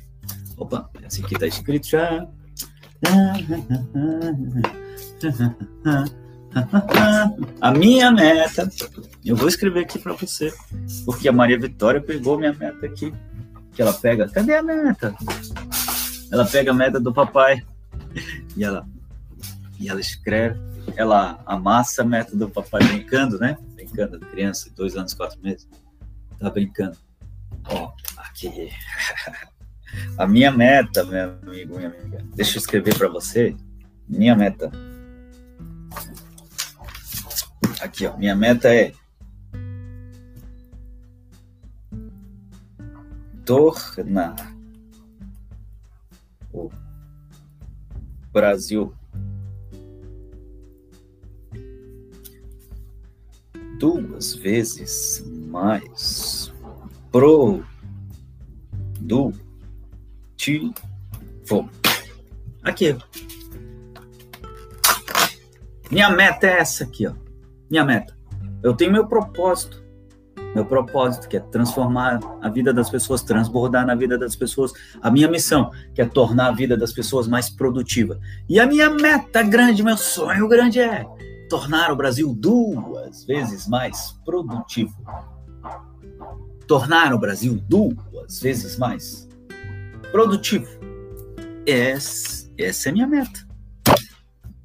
Opa, 0.55 0.87
essa 1.01 1.25
aqui 1.25 1.39
tá 1.39 1.47
escrito 1.47 1.87
já. 1.87 2.27
A 7.61 7.71
minha 7.71 8.11
meta, 8.11 8.69
eu 9.25 9.35
vou 9.35 9.47
escrever 9.47 9.81
aqui 9.81 9.99
para 9.99 10.13
você, 10.13 10.53
porque 11.05 11.27
a 11.27 11.33
Maria 11.33 11.59
Vitória 11.59 12.01
pegou 12.01 12.37
minha 12.37 12.53
meta 12.53 12.85
aqui. 12.85 13.13
Que 13.73 13.81
ela 13.81 13.93
pega, 13.93 14.27
cadê 14.29 14.55
a 14.55 14.63
meta? 14.63 15.15
Ela 16.31 16.45
pega 16.45 16.71
a 16.71 16.73
meta 16.73 16.99
do 16.99 17.13
papai 17.13 17.63
e 18.55 18.63
ela, 18.63 18.87
e 19.79 19.87
ela 19.87 19.99
escreve, 19.99 20.59
ela 20.95 21.39
amassa 21.45 22.01
a 22.01 22.05
meta 22.05 22.35
do 22.35 22.49
papai 22.49 22.83
brincando, 22.83 23.37
né? 23.37 23.55
brincando, 23.87 24.19
criança, 24.19 24.69
dois 24.75 24.95
anos, 24.95 25.13
quatro 25.13 25.39
meses. 25.41 25.67
Tá 26.39 26.49
brincando. 26.49 26.97
Ó, 27.69 27.91
aqui. 28.17 28.69
A 30.17 30.27
minha 30.27 30.51
meta, 30.51 31.03
meu 31.05 31.37
amigo, 31.41 31.77
minha 31.77 31.89
amiga. 31.89 32.23
Deixa 32.35 32.57
eu 32.57 32.59
escrever 32.59 32.95
para 32.95 33.07
você. 33.07 33.55
Minha 34.07 34.35
meta. 34.35 34.69
Aqui, 37.81 38.07
ó. 38.07 38.17
Minha 38.17 38.35
meta 38.35 38.73
é 38.73 38.91
tornar 43.45 44.35
o 46.51 46.69
Brasil 48.33 48.93
duas 53.79 54.33
vezes 54.33 55.23
mais 55.47 56.51
produtivo. 57.11 57.69
Aqui. 62.63 62.97
Minha 65.89 66.09
meta 66.09 66.47
é 66.47 66.59
essa 66.59 66.83
aqui, 66.83 67.07
ó. 67.07 67.26
Minha 67.69 67.85
meta. 67.85 68.17
Eu 68.63 68.73
tenho 68.73 68.91
meu 68.91 69.07
propósito. 69.07 69.85
Meu 70.55 70.65
propósito, 70.65 71.27
que 71.27 71.37
é 71.37 71.39
transformar 71.39 72.19
a 72.41 72.49
vida 72.49 72.73
das 72.73 72.89
pessoas, 72.89 73.21
transbordar 73.21 73.85
na 73.85 73.95
vida 73.95 74.17
das 74.17 74.35
pessoas. 74.35 74.71
A 75.01 75.11
minha 75.11 75.27
missão, 75.27 75.71
que 75.93 76.01
é 76.01 76.05
tornar 76.05 76.47
a 76.47 76.51
vida 76.51 76.75
das 76.75 76.91
pessoas 76.91 77.27
mais 77.27 77.49
produtiva. 77.49 78.19
E 78.49 78.59
a 78.59 78.65
minha 78.65 78.89
meta 78.89 79.43
grande, 79.43 79.83
meu 79.83 79.97
sonho 79.97 80.47
grande 80.47 80.79
é 80.79 81.05
tornar 81.49 81.91
o 81.91 81.95
Brasil 81.95 82.33
duas 82.33 83.23
vezes 83.25 83.67
mais 83.67 84.13
produtivo. 84.25 84.93
Tornar 86.67 87.13
o 87.13 87.19
Brasil 87.19 87.61
duas 87.67 88.39
vezes 88.41 88.77
mais 88.77 89.27
produtivo. 90.11 90.67
Essa, 91.65 92.49
essa 92.57 92.89
é 92.89 92.91
a 92.91 92.93
minha 92.93 93.07
meta. 93.07 93.47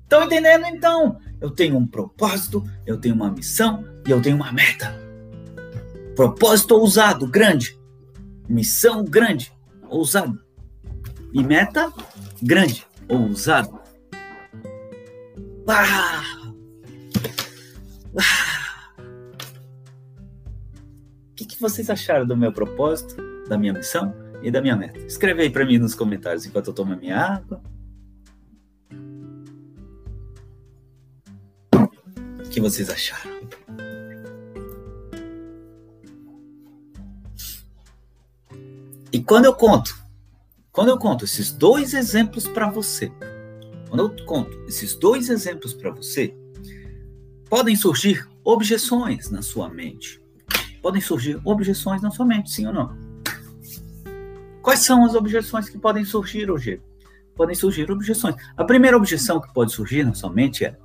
Estão 0.03 0.25
entendendo 0.25 0.67
então? 0.67 1.19
Eu 1.43 1.51
tenho 1.51 1.77
um 1.77 1.85
propósito, 1.85 2.65
eu 2.87 2.97
tenho 2.97 3.17
uma 3.17 3.29
missão 3.29 3.85
e 4.07 4.11
eu 4.13 4.23
tenho 4.23 4.37
uma 4.37 4.53
meta. 4.53 4.97
Propósito 6.15 6.77
ousado, 6.77 7.27
grande. 7.27 7.77
Missão 8.49 9.05
grande, 9.05 9.53
ousado. 9.89 10.41
E 11.33 11.43
meta 11.43 11.93
grande, 12.41 12.87
ousado. 13.09 13.81
Ah! 15.67 16.23
Ah! 18.17 18.93
O 21.33 21.35
que, 21.35 21.45
que 21.45 21.61
vocês 21.61 21.91
acharam 21.91 22.25
do 22.25 22.37
meu 22.37 22.53
propósito, 22.53 23.17
da 23.49 23.59
minha 23.59 23.73
missão 23.73 24.15
e 24.45 24.51
da 24.51 24.63
minha 24.63 24.77
meta? 24.77 24.97
Escreve 25.01 25.43
aí 25.43 25.51
para 25.51 25.67
mim 25.67 25.79
nos 25.79 25.95
comentários 25.95 26.47
enquanto 26.47 26.69
eu 26.69 26.73
tomo 26.73 26.93
a 26.93 26.97
minha 26.97 27.19
água. 27.19 27.61
Que 32.53 32.61
vocês 32.61 32.91
acharam? 32.91 33.41
E 39.11 39.23
quando 39.23 39.47
eu 39.47 39.55
conto, 39.55 39.99
quando 40.71 40.89
eu 40.89 40.99
conto 40.99 41.25
esses 41.25 41.51
dois 41.51 41.95
exemplos 41.95 42.47
para 42.47 42.71
você, 42.71 43.11
quando 43.89 44.01
eu 44.05 44.27
conto 44.27 44.65
esses 44.67 44.95
dois 44.95 45.29
exemplos 45.29 45.73
para 45.73 45.91
você, 45.91 46.35
podem 47.49 47.75
surgir 47.75 48.29
objeções 48.45 49.31
na 49.31 49.43
sua 49.43 49.69
mente. 49.69 50.21
Podem 50.83 51.01
surgir 51.01 51.41
objeções 51.45 52.03
na 52.03 52.11
sua 52.11 52.27
mente, 52.27 52.51
sim 52.51 52.67
ou 52.67 52.73
não? 52.73 52.97
Quais 54.63 54.81
são 54.81 55.05
as 55.05 55.15
objeções 55.15 55.69
que 55.69 55.79
podem 55.79 56.05
surgir 56.05 56.51
hoje? 56.51 56.81
Podem 57.35 57.55
surgir 57.55 57.91
objeções. 57.91 58.37
A 58.57 58.65
primeira 58.65 58.97
objeção 58.97 59.41
que 59.41 59.53
pode 59.53 59.73
surgir 59.73 60.05
na 60.05 60.15
sua 60.15 60.31
mente 60.31 60.65
é: 60.65 60.77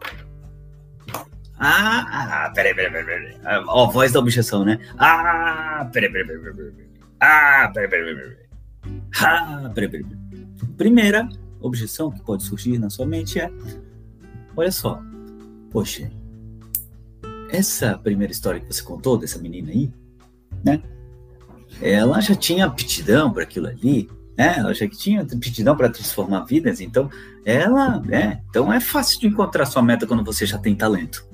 Ah, 1.59 2.45
ah 2.45 2.49
peraí, 2.53 2.73
peraí, 2.73 2.91
peraí, 2.91 3.05
peraí. 3.05 3.63
Ó, 3.67 3.85
a 3.85 3.91
voz 3.91 4.11
da 4.11 4.19
objeção, 4.19 4.63
né? 4.63 4.79
Ah, 4.97 5.89
peraí, 5.91 6.11
peraí, 6.11 6.27
peraí, 6.27 6.53
peraí. 6.53 6.87
Ah, 7.19 7.71
peraí, 7.73 7.89
peraí, 7.89 8.15
peraí. 8.15 8.37
Ah, 9.19 9.71
peraí, 9.73 9.89
peraí. 9.89 10.05
Primeira 10.77 11.27
objeção 11.59 12.11
que 12.11 12.21
pode 12.21 12.43
surgir 12.43 12.77
na 12.77 12.89
sua 12.89 13.05
mente 13.05 13.39
é: 13.39 13.51
olha 14.55 14.71
só, 14.71 15.01
poxa, 15.71 16.11
essa 17.49 17.97
primeira 17.97 18.31
história 18.31 18.59
que 18.59 18.71
você 18.71 18.83
contou 18.83 19.17
dessa 19.17 19.39
menina 19.39 19.71
aí, 19.71 19.91
né? 20.63 20.81
Ela 21.81 22.21
já 22.21 22.35
tinha 22.35 22.65
aptidão 22.65 23.31
para 23.31 23.43
aquilo 23.43 23.67
ali, 23.67 24.09
né? 24.37 24.55
Ela 24.57 24.73
já 24.73 24.87
tinha 24.87 25.21
aptidão 25.21 25.75
para 25.75 25.89
transformar 25.89 26.45
vidas, 26.45 26.79
então 26.81 27.09
ela, 27.43 28.01
é, 28.09 28.39
então 28.49 28.71
é 28.71 28.79
fácil 28.79 29.19
de 29.19 29.27
encontrar 29.27 29.65
sua 29.65 29.81
meta 29.81 30.05
quando 30.05 30.23
você 30.23 30.45
já 30.45 30.57
tem 30.57 30.75
talento. 30.75 31.26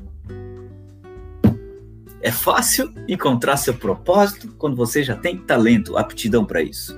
É 2.23 2.31
fácil 2.31 2.93
encontrar 3.05 3.57
seu 3.57 3.73
propósito 3.73 4.55
quando 4.57 4.77
você 4.77 5.03
já 5.03 5.13
tem 5.13 5.37
talento, 5.37 5.97
aptidão 5.97 6.45
para 6.45 6.61
isso. 6.61 6.97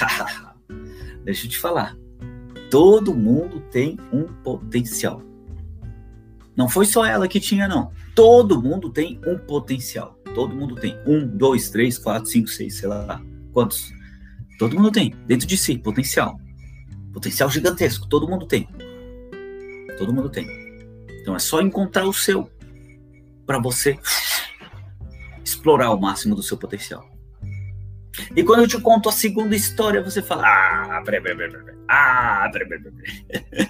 Deixa 1.24 1.44
eu 1.44 1.50
te 1.50 1.58
falar. 1.58 1.94
Todo 2.70 3.14
mundo 3.14 3.60
tem 3.70 3.98
um 4.10 4.24
potencial. 4.42 5.20
Não 6.56 6.70
foi 6.70 6.86
só 6.86 7.04
ela 7.04 7.28
que 7.28 7.38
tinha, 7.38 7.68
não. 7.68 7.92
Todo 8.14 8.62
mundo 8.62 8.88
tem 8.88 9.20
um 9.26 9.36
potencial. 9.36 10.18
Todo 10.34 10.56
mundo 10.56 10.74
tem. 10.74 10.96
Um, 11.06 11.26
dois, 11.26 11.68
três, 11.68 11.98
quatro, 11.98 12.30
cinco, 12.30 12.48
seis, 12.48 12.78
sei 12.78 12.88
lá. 12.88 13.20
Quantos? 13.52 13.92
Todo 14.58 14.74
mundo 14.74 14.90
tem. 14.90 15.14
Dentro 15.26 15.46
de 15.46 15.58
si, 15.58 15.76
potencial. 15.76 16.40
Potencial 17.12 17.50
gigantesco. 17.50 18.08
Todo 18.08 18.26
mundo 18.26 18.46
tem. 18.46 18.66
Todo 19.98 20.14
mundo 20.14 20.30
tem. 20.30 20.46
Então 21.20 21.36
é 21.36 21.38
só 21.38 21.60
encontrar 21.60 22.06
o 22.06 22.12
seu 22.14 22.50
para 23.44 23.58
você 23.58 23.98
explorar 25.66 25.90
o 25.90 26.00
máximo 26.00 26.36
do 26.36 26.42
seu 26.44 26.56
potencial. 26.56 27.10
E 28.36 28.42
quando 28.44 28.60
eu 28.60 28.68
te 28.68 28.80
conto 28.80 29.08
a 29.08 29.12
segunda 29.12 29.54
história, 29.54 30.00
você 30.00 30.22
fala: 30.22 30.44
Ah, 30.46 31.02
peraí, 31.04 31.20
peraí, 31.20 31.36
peraí, 31.36 31.64
peraí. 31.64 31.78
Ah, 31.88 32.48
peraí, 32.52 32.68
peraí, 32.68 32.92
peraí. 32.92 33.68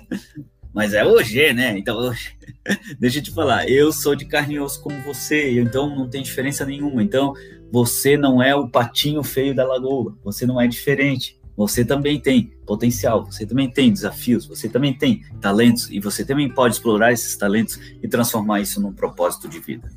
Mas 0.75 0.93
é 0.93 1.03
hoje, 1.05 1.55
né? 1.55 1.79
Então, 1.79 1.97
hoje... 1.97 2.37
deixa 3.01 3.19
eu 3.19 3.23
te 3.23 3.31
falar, 3.31 3.67
eu 3.69 3.91
sou 3.91 4.15
de 4.15 4.27
carne 4.27 4.57
e 4.57 4.61
osso 4.61 4.83
como 4.83 5.01
você, 5.03 5.59
então 5.59 5.97
não 5.97 6.07
tem 6.07 6.23
diferença 6.23 6.67
nenhuma. 6.67 7.03
Então, 7.03 7.33
você 7.73 8.17
não 8.17 8.43
é 8.43 8.55
o 8.55 8.69
patinho 8.69 9.23
feio 9.23 9.55
da 9.55 9.67
lagoa, 9.67 10.17
você 10.23 10.45
não 10.45 10.61
é 10.61 10.67
diferente. 10.69 11.41
Você 11.57 11.83
também 11.83 12.21
tem 12.21 12.53
potencial, 12.67 13.25
você 13.25 13.47
também 13.47 13.71
tem 13.71 13.91
desafios, 13.91 14.45
você 14.45 14.69
também 14.69 14.93
tem 14.93 15.23
talentos 15.41 15.91
e 15.91 15.99
você 15.99 16.23
também 16.23 16.51
pode 16.51 16.75
explorar 16.75 17.13
esses 17.13 17.35
talentos 17.35 17.81
e 18.03 18.07
transformar 18.07 18.61
isso 18.61 18.79
num 18.79 18.93
propósito 18.93 19.49
de 19.49 19.59
vida 19.59 19.91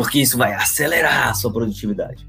porque 0.00 0.18
isso 0.18 0.38
vai 0.38 0.54
acelerar 0.54 1.28
a 1.28 1.34
sua 1.34 1.52
produtividade. 1.52 2.26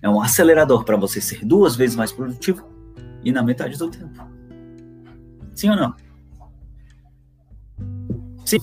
É 0.00 0.08
um 0.08 0.20
acelerador 0.20 0.84
para 0.84 0.96
você 0.96 1.20
ser 1.20 1.44
duas 1.44 1.74
vezes 1.74 1.96
mais 1.96 2.12
produtivo 2.12 2.64
e 3.24 3.32
na 3.32 3.42
metade 3.42 3.76
do 3.76 3.90
tempo. 3.90 4.24
Sim 5.56 5.70
ou 5.70 5.76
não? 5.76 5.94
Sim. 8.44 8.58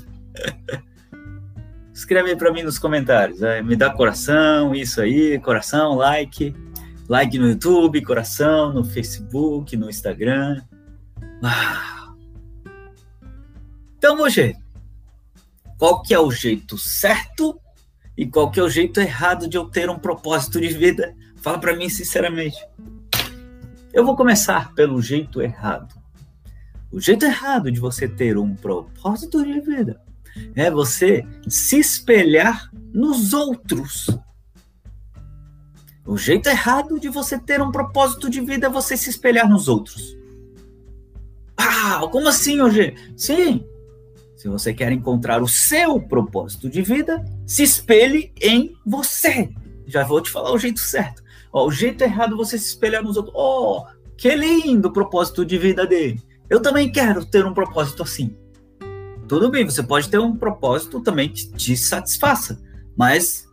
Escreve 1.94 2.30
aí 2.30 2.38
para 2.38 2.54
mim 2.54 2.64
nos 2.64 2.80
comentários. 2.80 3.44
É, 3.44 3.62
me 3.62 3.76
dá 3.76 3.90
coração, 3.90 4.74
isso 4.74 5.02
aí, 5.02 5.38
coração, 5.38 5.96
like. 5.96 6.56
Like 7.10 7.38
no 7.38 7.50
YouTube, 7.50 8.02
coração 8.02 8.72
no 8.72 8.86
Facebook, 8.86 9.76
no 9.76 9.90
Instagram. 9.90 10.62
Ah. 11.44 12.14
Então, 13.98 14.22
hoje, 14.22 14.56
qual 15.78 16.02
que 16.02 16.14
é 16.14 16.20
o 16.20 16.32
jeito 16.32 16.78
certo 16.78 17.60
e 18.22 18.28
qual 18.28 18.52
que 18.52 18.60
é 18.60 18.64
o 18.64 18.70
jeito 18.70 19.00
errado 19.00 19.48
de 19.48 19.58
eu 19.58 19.66
ter 19.66 19.90
um 19.90 19.98
propósito 19.98 20.62
de 20.62 20.68
vida? 20.68 21.16
Fala 21.38 21.58
para 21.58 21.76
mim 21.76 21.90
sinceramente. 21.90 22.56
Eu 23.92 24.06
vou 24.06 24.16
começar 24.16 24.76
pelo 24.76 25.02
jeito 25.02 25.42
errado. 25.42 26.00
O 26.92 27.00
jeito 27.00 27.26
errado 27.26 27.72
de 27.72 27.80
você 27.80 28.08
ter 28.08 28.38
um 28.38 28.54
propósito 28.56 29.44
de 29.44 29.60
vida 29.62 30.00
é 30.56 30.70
você 30.70 31.26
se 31.48 31.80
espelhar 31.80 32.70
nos 32.94 33.34
outros. 33.34 34.08
O 36.06 36.16
jeito 36.16 36.48
errado 36.48 37.00
de 37.00 37.10
você 37.10 37.40
ter 37.40 37.60
um 37.60 37.72
propósito 37.72 38.30
de 38.30 38.40
vida 38.40 38.68
é 38.68 38.70
você 38.70 38.96
se 38.96 39.10
espelhar 39.10 39.50
nos 39.50 39.68
outros. 39.68 40.16
Ah, 41.58 42.08
como 42.12 42.28
assim, 42.28 42.62
hoje? 42.62 42.94
Sim, 43.18 43.66
se 44.42 44.48
você 44.48 44.74
quer 44.74 44.92
encontrar 44.92 45.44
o 45.44 45.48
seu 45.48 46.02
propósito 46.02 46.68
de 46.68 46.82
vida, 46.82 47.24
se 47.46 47.62
espelhe 47.62 48.34
em 48.42 48.76
você. 48.84 49.52
Já 49.86 50.04
vou 50.04 50.20
te 50.20 50.32
falar 50.32 50.52
o 50.52 50.58
jeito 50.58 50.80
certo. 50.80 51.22
Ó, 51.54 51.68
o 51.68 51.72
jeito 51.72 52.04
errado 52.04 52.34
é 52.34 52.38
você 52.38 52.58
se 52.58 52.70
espelhar 52.70 53.04
nos 53.04 53.18
outros. 53.18 53.36
Oh, 53.38 53.86
que 54.18 54.36
lindo 54.36 54.88
o 54.88 54.92
propósito 54.92 55.46
de 55.46 55.60
vida 55.60 55.86
dele. 55.86 56.20
Eu 56.50 56.60
também 56.60 56.92
quero 56.92 57.24
ter 57.24 57.46
um 57.46 57.54
propósito 57.54 58.02
assim. 58.02 58.36
Tudo 59.28 59.52
bem, 59.52 59.64
você 59.64 59.84
pode 59.84 60.10
ter 60.10 60.18
um 60.18 60.36
propósito 60.36 61.02
também 61.02 61.30
que 61.30 61.48
te 61.52 61.78
satisfaça, 61.78 62.60
mas 62.98 63.48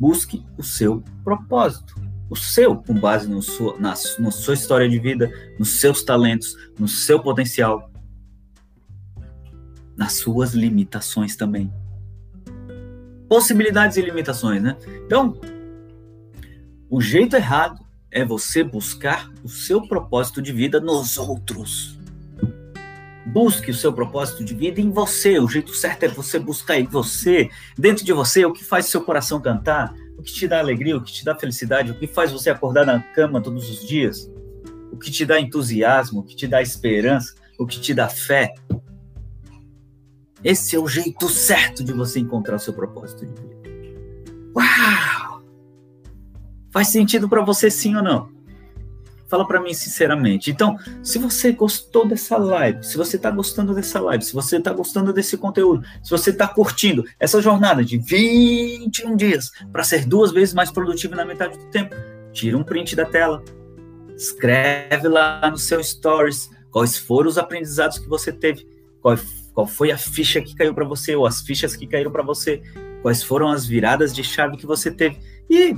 busque 0.00 0.44
o 0.58 0.64
seu 0.64 1.00
propósito. 1.22 1.94
O 2.28 2.34
seu, 2.34 2.74
com 2.74 2.94
base 2.94 3.28
no 3.28 3.40
sua, 3.40 3.78
na, 3.78 3.94
na 4.18 4.30
sua 4.32 4.54
história 4.54 4.88
de 4.88 4.98
vida, 4.98 5.30
nos 5.60 5.78
seus 5.78 6.02
talentos, 6.02 6.56
no 6.76 6.88
seu 6.88 7.20
potencial, 7.20 7.91
nas 9.96 10.14
suas 10.14 10.54
limitações 10.54 11.36
também. 11.36 11.72
Possibilidades 13.28 13.96
e 13.96 14.02
limitações, 14.02 14.62
né? 14.62 14.76
Então, 15.06 15.38
o 16.90 17.00
jeito 17.00 17.36
errado 17.36 17.82
é 18.10 18.24
você 18.24 18.62
buscar 18.62 19.30
o 19.42 19.48
seu 19.48 19.80
propósito 19.88 20.42
de 20.42 20.52
vida 20.52 20.78
nos 20.78 21.16
outros. 21.16 21.98
Busque 23.24 23.70
o 23.70 23.74
seu 23.74 23.92
propósito 23.92 24.44
de 24.44 24.54
vida 24.54 24.80
em 24.80 24.90
você. 24.90 25.38
O 25.38 25.48
jeito 25.48 25.74
certo 25.74 26.02
é 26.02 26.08
você 26.08 26.38
buscar 26.38 26.78
em 26.78 26.84
você, 26.84 27.48
dentro 27.78 28.04
de 28.04 28.12
você, 28.12 28.44
o 28.44 28.52
que 28.52 28.62
faz 28.62 28.86
seu 28.86 29.00
coração 29.00 29.40
cantar, 29.40 29.94
o 30.18 30.22
que 30.22 30.32
te 30.32 30.46
dá 30.46 30.58
alegria, 30.58 30.96
o 30.96 31.02
que 31.02 31.12
te 31.12 31.24
dá 31.24 31.34
felicidade, 31.34 31.90
o 31.90 31.94
que 31.94 32.06
faz 32.06 32.30
você 32.30 32.50
acordar 32.50 32.84
na 32.84 33.00
cama 33.00 33.40
todos 33.40 33.70
os 33.70 33.88
dias, 33.88 34.30
o 34.92 34.96
que 34.98 35.10
te 35.10 35.24
dá 35.24 35.40
entusiasmo, 35.40 36.20
o 36.20 36.22
que 36.22 36.36
te 36.36 36.46
dá 36.46 36.60
esperança, 36.60 37.34
o 37.58 37.66
que 37.66 37.80
te 37.80 37.94
dá 37.94 38.08
fé, 38.08 38.54
Esse 40.44 40.76
é 40.76 40.78
o 40.78 40.88
jeito 40.88 41.28
certo 41.28 41.84
de 41.84 41.92
você 41.92 42.18
encontrar 42.18 42.56
o 42.56 42.58
seu 42.58 42.72
propósito 42.72 43.26
de 43.26 43.32
vida. 43.32 43.62
Uau! 44.56 45.42
Faz 46.70 46.88
sentido 46.88 47.28
para 47.28 47.42
você 47.42 47.70
sim 47.70 47.94
ou 47.94 48.02
não? 48.02 48.30
Fala 49.28 49.46
para 49.46 49.60
mim 49.60 49.72
sinceramente. 49.72 50.50
Então, 50.50 50.76
se 51.02 51.18
você 51.18 51.52
gostou 51.52 52.06
dessa 52.06 52.36
live, 52.36 52.82
se 52.84 52.98
você 52.98 53.16
está 53.16 53.30
gostando 53.30 53.74
dessa 53.74 54.00
live, 54.00 54.24
se 54.24 54.34
você 54.34 54.56
está 54.58 54.72
gostando 54.72 55.12
desse 55.12 55.38
conteúdo, 55.38 55.86
se 56.02 56.10
você 56.10 56.30
está 56.30 56.46
curtindo 56.46 57.04
essa 57.18 57.40
jornada 57.40 57.84
de 57.84 57.96
21 57.96 59.16
dias 59.16 59.50
para 59.70 59.84
ser 59.84 60.04
duas 60.04 60.32
vezes 60.32 60.52
mais 60.52 60.70
produtivo 60.70 61.14
na 61.14 61.24
metade 61.24 61.56
do 61.56 61.64
tempo, 61.66 61.94
tira 62.32 62.58
um 62.58 62.64
print 62.64 62.94
da 62.94 63.06
tela, 63.06 63.42
escreve 64.14 65.08
lá 65.08 65.50
no 65.50 65.56
seu 65.56 65.82
stories 65.82 66.50
quais 66.70 66.98
foram 66.98 67.28
os 67.28 67.38
aprendizados 67.38 67.98
que 67.98 68.08
você 68.08 68.32
teve, 68.32 68.66
qual, 69.00 69.16
qual 69.52 69.66
foi 69.66 69.90
a 69.90 69.98
ficha 69.98 70.40
que 70.40 70.54
caiu 70.54 70.74
para 70.74 70.84
você 70.84 71.14
ou 71.14 71.26
as 71.26 71.40
fichas 71.40 71.76
que 71.76 71.86
caíram 71.86 72.10
para 72.10 72.22
você, 72.22 72.62
quais 73.02 73.22
foram 73.22 73.48
as 73.48 73.66
viradas 73.66 74.14
de 74.14 74.24
chave 74.24 74.56
que 74.56 74.66
você 74.66 74.90
teve 74.90 75.18
e 75.50 75.76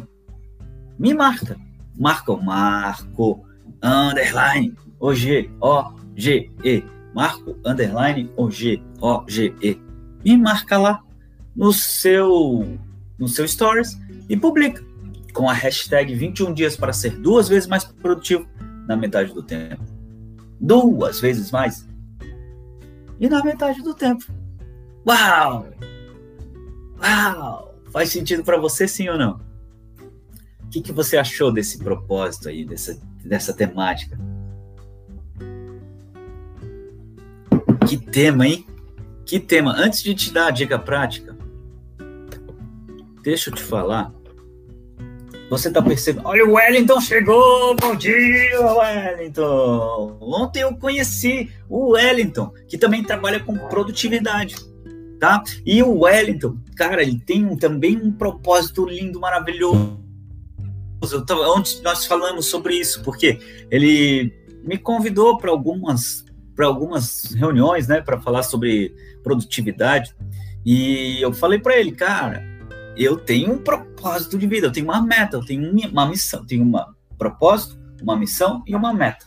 me 0.98 1.14
marca. 1.14 1.56
Marca 1.98 2.32
o 2.32 2.42
Marco 2.42 3.44
underline 3.82 4.74
OG 5.00 5.50
O 5.60 5.94
G 6.16 6.50
E. 6.64 6.84
Marco 7.14 7.56
underline 7.64 8.30
OG 8.36 8.82
O 9.00 9.24
G 9.28 9.54
E. 9.62 9.80
Me 10.24 10.36
marca 10.36 10.78
lá 10.78 11.02
no 11.54 11.72
seu 11.72 12.78
no 13.18 13.28
seu 13.28 13.46
stories 13.46 13.96
e 14.28 14.36
publica 14.36 14.82
com 15.32 15.48
a 15.48 15.52
hashtag 15.52 16.14
21 16.14 16.52
dias 16.54 16.76
para 16.76 16.92
ser 16.92 17.10
duas 17.18 17.48
vezes 17.48 17.68
mais 17.68 17.84
produtivo 17.84 18.46
na 18.86 18.96
metade 18.96 19.32
do 19.32 19.42
tempo. 19.42 19.82
Duas 20.60 21.20
vezes 21.20 21.50
mais. 21.50 21.88
E 23.18 23.28
na 23.28 23.42
metade 23.42 23.82
do 23.82 23.94
tempo. 23.94 24.24
Uau! 25.06 25.66
Uau! 27.00 27.74
Faz 27.90 28.10
sentido 28.10 28.42
para 28.42 28.56
você 28.56 28.88
sim 28.88 29.08
ou 29.08 29.18
não? 29.18 29.40
O 30.62 30.68
que, 30.70 30.80
que 30.80 30.92
você 30.92 31.16
achou 31.16 31.52
desse 31.52 31.78
propósito 31.78 32.48
aí, 32.48 32.64
dessa, 32.64 33.00
dessa 33.24 33.52
temática? 33.52 34.18
Que 37.86 37.96
tema, 37.96 38.48
hein? 38.48 38.66
Que 39.24 39.38
tema. 39.38 39.74
Antes 39.76 40.02
de 40.02 40.14
te 40.14 40.32
dar 40.32 40.48
a 40.48 40.50
dica 40.50 40.78
prática, 40.78 41.36
deixa 43.22 43.50
eu 43.50 43.54
te 43.54 43.62
falar 43.62 44.12
você 45.50 45.68
está 45.68 45.82
percebendo? 45.82 46.26
Olha, 46.26 46.44
o 46.44 46.52
Wellington 46.54 47.00
chegou! 47.00 47.76
Bom 47.76 47.94
dia, 47.94 48.60
Wellington! 48.60 50.18
Ontem 50.20 50.60
eu 50.62 50.74
conheci 50.76 51.50
o 51.68 51.92
Wellington, 51.92 52.52
que 52.68 52.78
também 52.78 53.02
trabalha 53.02 53.40
com 53.40 53.56
produtividade, 53.56 54.56
tá? 55.20 55.42
E 55.64 55.82
o 55.82 56.00
Wellington, 56.00 56.56
cara, 56.76 57.02
ele 57.02 57.18
tem 57.18 57.44
um, 57.44 57.56
também 57.56 57.96
um 57.96 58.12
propósito 58.12 58.86
lindo, 58.86 59.20
maravilhoso. 59.20 60.02
Onde 61.56 61.82
nós 61.82 62.06
falamos 62.06 62.46
sobre 62.46 62.76
isso, 62.76 63.02
porque 63.02 63.38
ele 63.70 64.32
me 64.64 64.78
convidou 64.78 65.36
para 65.36 65.50
algumas 65.50 66.24
para 66.54 66.66
algumas 66.66 67.34
reuniões, 67.34 67.88
né, 67.88 68.00
para 68.00 68.20
falar 68.20 68.44
sobre 68.44 68.94
produtividade. 69.24 70.14
E 70.64 71.20
eu 71.20 71.32
falei 71.32 71.58
para 71.58 71.76
ele, 71.76 71.92
cara, 71.92 72.42
eu 72.96 73.16
tenho 73.16 73.54
um 73.54 73.58
propósito 73.58 74.38
de 74.38 74.46
vida, 74.46 74.66
eu 74.66 74.72
tenho 74.72 74.86
uma 74.86 75.02
meta, 75.02 75.36
eu 75.36 75.44
tenho 75.44 75.70
uma 75.88 76.06
missão, 76.06 76.40
eu 76.40 76.46
tenho 76.46 76.64
um 76.64 76.72
propósito, 77.16 77.78
uma 78.02 78.16
missão 78.16 78.62
e 78.66 78.74
uma 78.74 78.92
meta. 78.92 79.26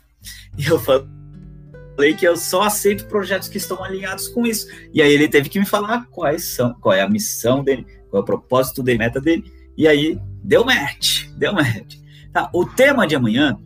E 0.57 0.65
eu 0.65 0.79
falei 0.79 2.13
que 2.17 2.25
eu 2.25 2.35
só 2.35 2.63
aceito 2.63 3.07
projetos 3.07 3.47
que 3.47 3.57
estão 3.57 3.83
alinhados 3.83 4.27
com 4.27 4.45
isso. 4.45 4.67
E 4.93 5.01
aí 5.01 5.11
ele 5.11 5.27
teve 5.27 5.49
que 5.49 5.59
me 5.59 5.65
falar 5.65 6.05
quais 6.07 6.45
são, 6.45 6.73
qual 6.75 6.93
é 6.93 7.01
a 7.01 7.09
missão 7.09 7.63
dele, 7.63 7.85
qual 8.09 8.21
é 8.21 8.23
o 8.23 8.25
propósito 8.25 8.83
dele, 8.83 8.99
meta 8.99 9.21
dele. 9.21 9.51
E 9.77 9.87
aí 9.87 10.19
deu 10.43 10.65
match, 10.65 11.27
deu 11.37 11.53
match. 11.53 11.97
Tá, 12.31 12.49
o 12.53 12.65
tema 12.65 13.07
de 13.07 13.15
amanhã, 13.15 13.57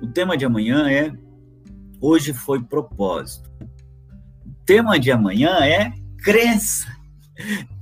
o 0.00 0.06
tema 0.06 0.36
de 0.36 0.44
amanhã 0.44 0.88
é 0.90 1.12
hoje 2.00 2.32
foi 2.32 2.62
propósito. 2.62 3.50
O 4.46 4.52
tema 4.66 4.98
de 4.98 5.10
amanhã 5.10 5.58
é 5.64 5.92
crença. 6.22 6.86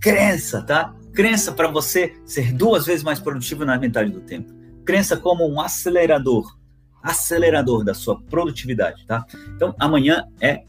Crença, 0.01 0.63
tá? 0.63 0.95
Crença 1.15 1.53
para 1.53 1.69
você 1.69 2.15
ser 2.25 2.53
duas 2.53 2.87
vezes 2.87 3.03
mais 3.03 3.21
produtivo 3.21 3.65
na 3.65 3.79
metade 3.79 4.11
do 4.11 4.21
tempo. 4.21 4.53
Crença 4.85 5.17
como 5.17 5.47
um 5.49 5.61
acelerador, 5.61 6.57
acelerador 7.03 7.85
da 7.85 7.95
sua 7.95 8.21
produtividade, 8.23 9.07
tá? 9.07 9.25
Então, 9.55 9.75
amanhã 9.79 10.27
é 10.41 10.65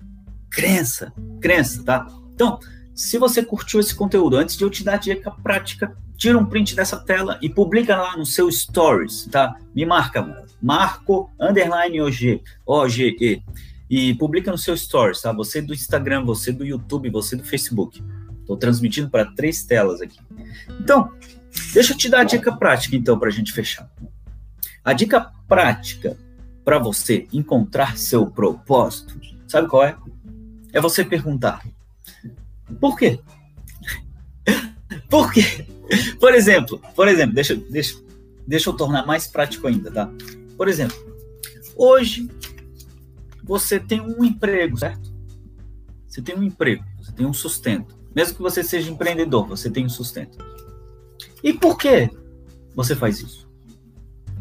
crença, 0.49 1.13
crença, 1.41 1.83
tá? 1.83 2.07
Então, 2.33 2.59
se 2.93 3.17
você 3.17 3.43
curtiu 3.43 3.79
esse 3.79 3.95
conteúdo, 3.95 4.37
antes 4.37 4.57
de 4.57 4.63
eu 4.63 4.69
te 4.69 4.83
dar 4.83 4.95
a 4.95 4.97
dica 4.97 5.31
prática, 5.31 5.95
tira 6.15 6.37
um 6.37 6.45
print 6.45 6.75
dessa 6.75 6.97
tela 6.97 7.39
e 7.41 7.49
publica 7.49 7.95
lá 7.95 8.15
no 8.17 8.25
seu 8.25 8.51
stories, 8.51 9.27
tá? 9.31 9.55
Me 9.73 9.85
marca, 9.85 10.45
Marco 10.61 11.29
underline 11.39 12.01
OG, 12.01 12.41
OGE, 12.65 13.43
e 13.89 14.13
publica 14.15 14.51
no 14.51 14.57
seu 14.57 14.75
stories, 14.77 15.21
tá? 15.21 15.31
Você 15.33 15.61
do 15.61 15.73
Instagram, 15.73 16.23
você 16.23 16.51
do 16.51 16.65
YouTube, 16.65 17.09
você 17.09 17.35
do 17.35 17.43
Facebook. 17.43 18.03
Estou 18.43 18.57
transmitindo 18.57 19.09
para 19.09 19.31
três 19.31 19.63
telas 19.63 20.01
aqui. 20.01 20.19
Então, 20.79 21.11
deixa 21.73 21.93
eu 21.93 21.97
te 21.97 22.09
dar 22.09 22.21
a 22.21 22.25
dica 22.25 22.51
prática, 22.51 22.95
então, 22.95 23.17
para 23.17 23.29
a 23.29 23.31
gente 23.31 23.53
fechar. 23.53 23.89
A 24.83 24.91
dica 24.91 25.31
prática 25.47 26.17
para 26.63 26.77
você 26.77 27.25
encontrar 27.31 27.97
seu 27.97 28.27
propósito, 28.27 29.19
sabe 29.47 29.67
qual 29.69 29.83
é? 29.85 29.97
É 30.73 30.81
você 30.81 31.05
perguntar: 31.05 31.65
por 32.79 32.97
quê? 32.97 33.19
por 35.09 35.31
quê? 35.31 35.65
Por 36.19 36.33
exemplo, 36.33 36.81
por 36.95 37.07
exemplo, 37.07 37.33
deixa, 37.33 37.55
deixa, 37.55 37.97
deixa 38.45 38.69
eu 38.69 38.73
tornar 38.73 39.05
mais 39.05 39.25
prático 39.25 39.67
ainda, 39.67 39.89
tá? 39.89 40.09
Por 40.57 40.67
exemplo, 40.67 40.97
hoje 41.75 42.29
você 43.43 43.79
tem 43.79 44.01
um 44.01 44.23
emprego, 44.23 44.77
certo? 44.77 45.13
Você 46.07 46.21
tem 46.21 46.35
um 46.35 46.43
emprego, 46.43 46.83
você 46.97 47.11
tem 47.11 47.25
um 47.25 47.33
sustento. 47.33 48.02
Mesmo 48.15 48.35
que 48.35 48.41
você 48.41 48.63
seja 48.63 48.91
empreendedor, 48.91 49.47
você 49.47 49.69
tem 49.69 49.85
um 49.85 49.89
sustento. 49.89 50.37
E 51.43 51.53
por 51.53 51.77
que 51.77 52.09
você 52.75 52.95
faz 52.95 53.19
isso? 53.19 53.49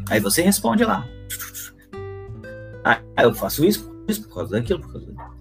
Aí 0.09 0.19
você 0.19 0.41
responde 0.41 0.83
lá. 0.83 1.07
Ah, 2.83 3.01
eu 3.21 3.33
faço 3.33 3.63
isso, 3.65 3.93
isso 4.07 4.23
por 4.23 4.35
causa 4.35 4.51
daquilo, 4.51 4.79
por 4.81 4.91
causa 4.91 5.07
daquilo. 5.07 5.33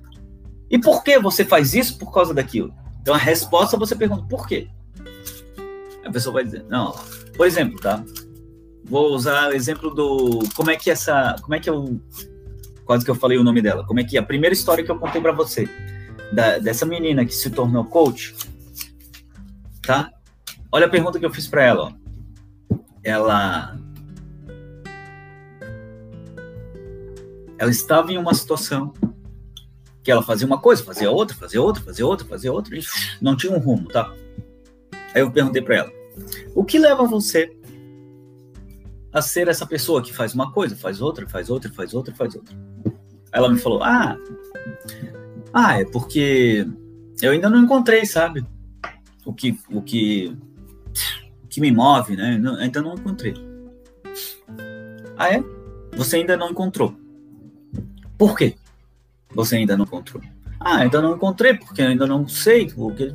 E 0.70 0.78
por 0.78 1.02
que 1.02 1.18
você 1.18 1.44
faz 1.44 1.74
isso 1.74 1.98
por 1.98 2.12
causa 2.12 2.32
daquilo? 2.32 2.72
Então 3.00 3.14
a 3.14 3.18
resposta 3.18 3.76
você 3.76 3.94
pergunta 3.94 4.24
por 4.28 4.46
quê? 4.46 4.68
A 6.04 6.10
pessoa 6.10 6.34
vai 6.34 6.44
dizer, 6.44 6.64
não, 6.68 6.92
por 7.36 7.46
exemplo, 7.46 7.78
tá? 7.80 8.02
Vou 8.84 9.14
usar 9.14 9.50
o 9.50 9.52
exemplo 9.52 9.94
do 9.94 10.40
como 10.54 10.70
é 10.70 10.76
que 10.76 10.90
essa, 10.90 11.36
como 11.42 11.54
é 11.54 11.60
que 11.60 11.68
eu 11.68 12.00
quase 12.84 13.04
que 13.04 13.10
eu 13.10 13.14
falei 13.14 13.38
o 13.38 13.44
nome 13.44 13.62
dela, 13.62 13.86
como 13.86 14.00
é 14.00 14.04
que 14.04 14.18
a 14.18 14.22
primeira 14.22 14.52
história 14.52 14.84
que 14.84 14.90
eu 14.90 14.98
contei 14.98 15.20
para 15.20 15.32
você 15.32 15.68
da, 16.32 16.58
dessa 16.58 16.86
menina 16.86 17.24
que 17.24 17.34
se 17.34 17.50
tornou 17.50 17.84
coach, 17.84 18.34
tá? 19.82 20.10
Olha 20.70 20.86
a 20.86 20.90
pergunta 20.90 21.18
que 21.18 21.26
eu 21.26 21.32
fiz 21.32 21.46
para 21.46 21.62
ela. 21.62 21.92
Ó. 22.70 22.76
Ela 23.04 23.76
ela 27.58 27.70
estava 27.70 28.12
em 28.12 28.18
uma 28.18 28.34
situação 28.34 28.92
que 30.02 30.10
ela 30.10 30.22
fazia 30.22 30.46
uma 30.46 30.58
coisa, 30.58 30.82
fazia 30.82 31.10
outra, 31.10 31.36
fazia 31.36 31.62
outra, 31.62 31.82
fazia 31.82 32.04
outra, 32.04 32.26
fazia 32.26 32.52
outra, 32.52 32.76
e 32.76 32.82
não 33.20 33.36
tinha 33.36 33.52
um 33.52 33.58
rumo, 33.58 33.88
tá? 33.88 34.12
Aí 35.14 35.20
eu 35.20 35.30
perguntei 35.30 35.62
para 35.62 35.76
ela: 35.76 35.92
o 36.54 36.64
que 36.64 36.78
leva 36.78 37.04
você 37.04 37.54
a 39.12 39.20
ser 39.20 39.46
essa 39.46 39.66
pessoa 39.66 40.02
que 40.02 40.12
faz 40.12 40.34
uma 40.34 40.50
coisa, 40.50 40.74
faz 40.74 41.00
outra, 41.00 41.28
faz 41.28 41.50
outra, 41.50 41.70
faz 41.70 41.94
outra, 41.94 42.14
faz 42.14 42.34
outra? 42.34 42.56
Ela 43.30 43.48
me 43.48 43.58
falou: 43.58 43.82
ah, 43.84 44.16
ah, 45.52 45.80
é 45.80 45.84
porque 45.84 46.66
eu 47.20 47.32
ainda 47.32 47.50
não 47.50 47.62
encontrei, 47.62 48.06
sabe? 48.06 48.44
O 49.24 49.32
que, 49.32 49.58
o 49.70 49.82
que, 49.82 50.36
o 51.44 51.46
que 51.48 51.60
me 51.60 51.70
move, 51.70 52.16
né? 52.16 52.38
Não, 52.38 52.56
ainda 52.56 52.80
não 52.80 52.94
encontrei. 52.94 53.34
Ah, 55.16 55.34
é? 55.34 55.44
Você 55.96 56.16
ainda 56.16 56.36
não 56.36 56.50
encontrou. 56.50 56.96
Por 58.16 58.36
quê? 58.36 58.54
Você 59.34 59.56
ainda 59.56 59.76
não 59.76 59.84
encontrou. 59.84 60.22
Ah, 60.58 60.78
ainda 60.78 61.02
não 61.02 61.14
encontrei 61.14 61.54
porque 61.54 61.82
ainda 61.82 62.06
não 62.06 62.26
sei 62.26 62.72
o 62.76 62.90
que. 62.92 63.12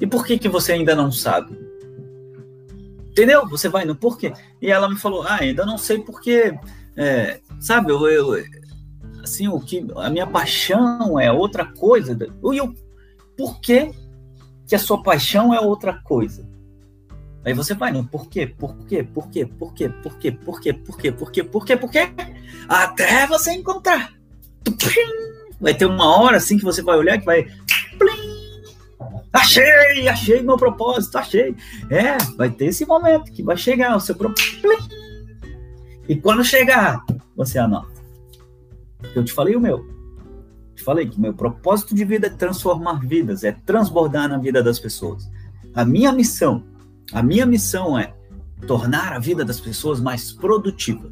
E 0.00 0.06
por 0.06 0.26
que 0.26 0.38
que 0.38 0.48
você 0.48 0.72
ainda 0.72 0.94
não 0.94 1.10
sabe? 1.10 1.56
Entendeu? 3.10 3.48
Você 3.48 3.68
vai 3.68 3.84
no 3.84 3.96
porquê. 3.96 4.32
E 4.60 4.70
ela 4.70 4.88
me 4.88 4.96
falou, 4.96 5.22
ah, 5.22 5.38
ainda 5.40 5.64
não 5.64 5.78
sei 5.78 6.00
porque, 6.00 6.54
é, 6.96 7.40
sabe, 7.58 7.90
eu, 7.90 8.06
eu, 8.08 8.44
assim, 9.26 9.48
o 9.48 9.60
que 9.60 9.86
a 9.96 10.08
minha 10.08 10.26
paixão 10.26 11.20
é 11.20 11.30
outra 11.30 11.66
coisa. 11.66 12.16
E 12.52 12.56
eu, 12.56 12.74
por 13.36 13.60
que, 13.60 13.92
que 14.66 14.74
a 14.74 14.78
sua 14.78 15.02
paixão 15.02 15.52
é 15.52 15.60
outra 15.60 15.94
coisa? 16.02 16.48
Aí 17.44 17.52
você 17.52 17.74
vai, 17.74 17.92
não, 17.92 18.04
por 18.04 18.28
quê? 18.28 18.46
Por 18.46 18.76
quê? 18.86 19.04
Por 19.04 19.28
quê? 19.28 19.46
Por 19.46 19.72
quê? 19.72 19.88
Por 19.88 20.18
quê? 20.18 20.32
Por 20.32 20.60
quê? 20.60 20.72
Por 20.72 20.98
quê? 20.98 21.12
Por 21.12 21.30
quê? 21.30 21.44
Por 21.44 21.64
quê? 21.64 21.76
Por 21.76 21.90
quê? 21.90 22.08
Até 22.68 23.26
você 23.26 23.52
encontrar. 23.52 24.12
Vai 25.60 25.74
ter 25.74 25.86
uma 25.86 26.18
hora 26.18 26.38
assim 26.38 26.58
que 26.58 26.64
você 26.64 26.82
vai 26.82 26.96
olhar 26.96 27.18
que 27.18 27.24
vai 27.24 27.46
Achei, 29.32 30.08
achei 30.08 30.42
meu 30.42 30.56
propósito, 30.56 31.18
achei. 31.18 31.54
É, 31.90 32.16
vai 32.36 32.50
ter 32.50 32.66
esse 32.66 32.86
momento 32.86 33.30
que 33.30 33.42
vai 33.42 33.56
chegar 33.56 33.94
o 33.94 34.00
seu 34.00 34.14
propósito. 34.14 34.66
E 36.08 36.16
quando 36.16 36.42
chegar, 36.42 37.04
você 37.36 37.58
anota. 37.58 37.95
Eu 39.14 39.24
te 39.24 39.32
falei 39.32 39.56
o 39.56 39.60
meu. 39.60 39.86
Te 40.74 40.82
falei 40.82 41.08
que 41.08 41.20
meu 41.20 41.32
propósito 41.32 41.94
de 41.94 42.04
vida 42.04 42.26
é 42.26 42.30
transformar 42.30 43.00
vidas, 43.00 43.44
é 43.44 43.52
transbordar 43.52 44.28
na 44.28 44.38
vida 44.38 44.62
das 44.62 44.78
pessoas. 44.78 45.30
A 45.74 45.84
minha 45.84 46.12
missão, 46.12 46.64
a 47.12 47.22
minha 47.22 47.46
missão 47.46 47.98
é 47.98 48.14
tornar 48.66 49.12
a 49.12 49.18
vida 49.18 49.44
das 49.44 49.60
pessoas 49.60 50.00
mais 50.00 50.32
produtiva. 50.32 51.10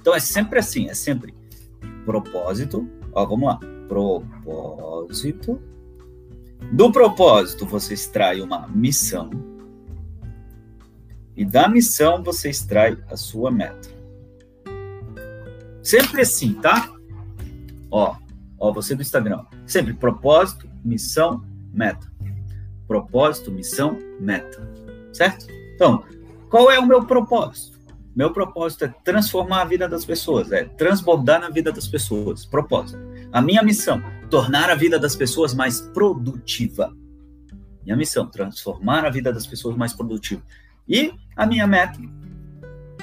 Então 0.00 0.14
é 0.14 0.20
sempre 0.20 0.58
assim, 0.58 0.88
é 0.88 0.94
sempre 0.94 1.34
propósito. 2.04 2.88
Ó, 3.12 3.26
vamos 3.26 3.48
lá. 3.48 3.60
Propósito. 3.88 5.60
Do 6.72 6.90
propósito 6.90 7.66
você 7.66 7.94
extrai 7.94 8.40
uma 8.40 8.66
missão. 8.68 9.30
E 11.36 11.44
da 11.44 11.68
missão 11.68 12.22
você 12.22 12.48
extrai 12.48 12.96
a 13.10 13.16
sua 13.16 13.50
meta. 13.50 13.88
Sempre 15.82 16.22
assim, 16.22 16.54
tá? 16.54 16.95
Ó, 17.96 18.14
ó, 18.58 18.72
você 18.74 18.94
do 18.94 19.00
Instagram. 19.00 19.42
Sempre 19.64 19.94
propósito, 19.94 20.68
missão, 20.84 21.42
meta. 21.72 22.06
Propósito, 22.86 23.50
missão, 23.50 23.98
meta. 24.20 24.70
Certo? 25.14 25.46
Então, 25.74 26.04
qual 26.50 26.70
é 26.70 26.78
o 26.78 26.84
meu 26.84 27.06
propósito? 27.06 27.78
Meu 28.14 28.30
propósito 28.34 28.84
é 28.84 28.88
transformar 29.02 29.62
a 29.62 29.64
vida 29.64 29.88
das 29.88 30.04
pessoas, 30.04 30.52
é 30.52 30.64
transbordar 30.64 31.40
na 31.40 31.48
vida 31.48 31.72
das 31.72 31.88
pessoas. 31.88 32.44
Propósito. 32.44 32.98
A 33.32 33.40
minha 33.40 33.62
missão, 33.62 34.02
tornar 34.28 34.68
a 34.68 34.74
vida 34.74 34.98
das 34.98 35.16
pessoas 35.16 35.54
mais 35.54 35.80
produtiva. 35.80 36.94
Minha 37.82 37.96
missão, 37.96 38.26
transformar 38.26 39.06
a 39.06 39.10
vida 39.10 39.32
das 39.32 39.46
pessoas 39.46 39.74
mais 39.74 39.94
produtiva. 39.94 40.42
E 40.86 41.14
a 41.34 41.46
minha 41.46 41.66
meta, 41.66 41.98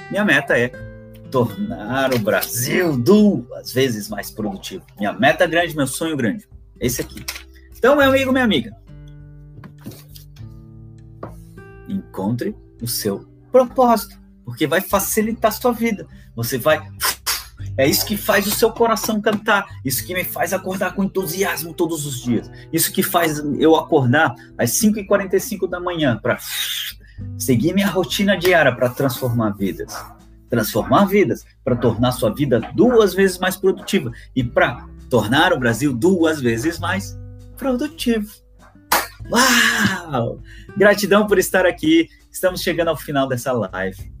minha 0.08 0.24
meta 0.24 0.56
é 0.56 0.93
tornar 1.34 2.14
o 2.14 2.18
Brasil 2.20 2.96
duas 2.96 3.72
vezes 3.72 4.08
mais 4.08 4.30
produtivo. 4.30 4.84
Minha 4.96 5.12
meta 5.12 5.44
grande, 5.48 5.74
meu 5.74 5.88
sonho 5.88 6.16
grande. 6.16 6.46
Esse 6.78 7.00
aqui. 7.00 7.26
Então, 7.76 7.96
meu 7.96 8.08
amigo, 8.08 8.30
minha 8.30 8.44
amiga, 8.44 8.76
encontre 11.88 12.54
o 12.80 12.86
seu 12.86 13.26
propósito, 13.50 14.16
porque 14.44 14.64
vai 14.64 14.80
facilitar 14.80 15.50
a 15.50 15.54
sua 15.54 15.72
vida. 15.72 16.06
Você 16.36 16.56
vai. 16.56 16.80
É 17.76 17.84
isso 17.84 18.06
que 18.06 18.16
faz 18.16 18.46
o 18.46 18.52
seu 18.52 18.70
coração 18.70 19.20
cantar. 19.20 19.66
Isso 19.84 20.06
que 20.06 20.14
me 20.14 20.22
faz 20.22 20.52
acordar 20.52 20.94
com 20.94 21.02
entusiasmo 21.02 21.74
todos 21.74 22.06
os 22.06 22.22
dias. 22.22 22.48
Isso 22.72 22.92
que 22.92 23.02
faz 23.02 23.40
eu 23.58 23.74
acordar 23.74 24.36
às 24.56 24.70
5h45 24.70 25.68
da 25.68 25.80
manhã 25.80 26.16
para 26.16 26.38
seguir 27.36 27.74
minha 27.74 27.88
rotina 27.88 28.38
diária 28.38 28.72
para 28.72 28.88
transformar 28.88 29.50
vidas. 29.50 29.92
Transformar 30.48 31.06
vidas, 31.06 31.44
para 31.64 31.76
tornar 31.76 32.12
sua 32.12 32.32
vida 32.32 32.60
duas 32.74 33.14
vezes 33.14 33.38
mais 33.38 33.56
produtiva 33.56 34.12
e 34.34 34.44
para 34.44 34.86
tornar 35.08 35.52
o 35.52 35.58
Brasil 35.58 35.92
duas 35.92 36.40
vezes 36.40 36.78
mais 36.78 37.16
produtivo. 37.56 38.30
Uau! 39.30 40.40
Gratidão 40.76 41.26
por 41.26 41.38
estar 41.38 41.66
aqui. 41.66 42.08
Estamos 42.30 42.60
chegando 42.60 42.88
ao 42.88 42.96
final 42.96 43.26
dessa 43.26 43.52
live. 43.52 44.12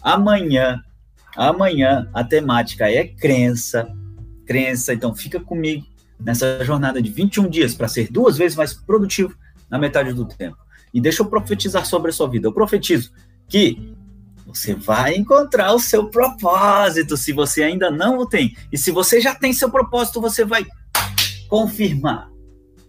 Amanhã, 0.00 0.80
amanhã 1.36 2.08
a 2.12 2.22
temática 2.22 2.90
é 2.90 3.06
crença. 3.06 3.88
Crença, 4.46 4.92
então 4.92 5.14
fica 5.14 5.40
comigo 5.40 5.86
nessa 6.18 6.64
jornada 6.64 7.02
de 7.02 7.10
21 7.10 7.48
dias 7.48 7.74
para 7.74 7.88
ser 7.88 8.10
duas 8.10 8.36
vezes 8.36 8.56
mais 8.56 8.74
produtivo 8.74 9.36
na 9.68 9.78
metade 9.78 10.12
do 10.12 10.24
tempo. 10.24 10.56
E 10.92 11.00
deixa 11.00 11.22
eu 11.22 11.26
profetizar 11.26 11.86
sobre 11.86 12.10
a 12.10 12.12
sua 12.12 12.28
vida. 12.28 12.46
Eu 12.46 12.52
profetizo 12.52 13.12
que 13.48 13.94
você 14.58 14.74
vai 14.74 15.14
encontrar 15.14 15.72
o 15.72 15.80
seu 15.80 16.08
propósito 16.08 17.16
se 17.16 17.32
você 17.32 17.62
ainda 17.62 17.90
não 17.90 18.18
o 18.18 18.26
tem. 18.26 18.56
E 18.70 18.78
se 18.78 18.90
você 18.90 19.20
já 19.20 19.34
tem 19.34 19.52
seu 19.52 19.70
propósito, 19.70 20.20
você 20.20 20.44
vai 20.44 20.64
confirmar 21.48 22.32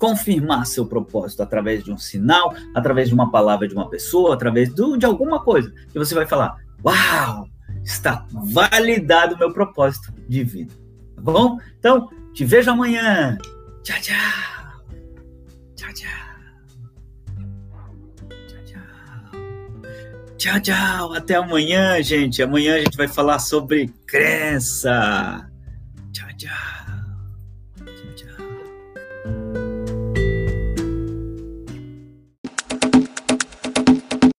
confirmar 0.03 0.65
seu 0.65 0.85
propósito 0.85 1.41
através 1.41 1.81
de 1.81 1.89
um 1.89 1.97
sinal, 1.97 2.53
através 2.75 3.07
de 3.07 3.13
uma 3.13 3.31
palavra 3.31 3.65
de 3.69 3.73
uma 3.73 3.89
pessoa, 3.89 4.33
através 4.33 4.67
do, 4.73 4.97
de 4.97 5.05
alguma 5.05 5.41
coisa. 5.41 5.73
E 5.95 5.97
você 5.97 6.13
vai 6.13 6.25
falar: 6.25 6.57
Uau, 6.83 7.47
está 7.85 8.25
validado 8.31 9.35
o 9.35 9.39
meu 9.39 9.53
propósito 9.53 10.13
de 10.27 10.43
vida. 10.43 10.73
Tá 11.15 11.21
bom? 11.21 11.57
Então, 11.79 12.09
te 12.33 12.43
vejo 12.43 12.69
amanhã. 12.69 13.37
Tchau, 13.81 13.97
tchau. 14.01 14.15
Tchau, 15.77 15.93
tchau. 15.93 16.32
Tchau. 20.43 20.59
Tchau. 20.59 21.13
Até 21.13 21.35
amanhã, 21.35 22.01
gente. 22.01 22.41
Amanhã 22.41 22.75
a 22.75 22.79
gente 22.79 22.97
vai 22.97 23.07
falar 23.07 23.39
sobre 23.39 23.87
crença. 24.05 25.49
Tchau, 26.11 26.27
tchau. 26.37 26.82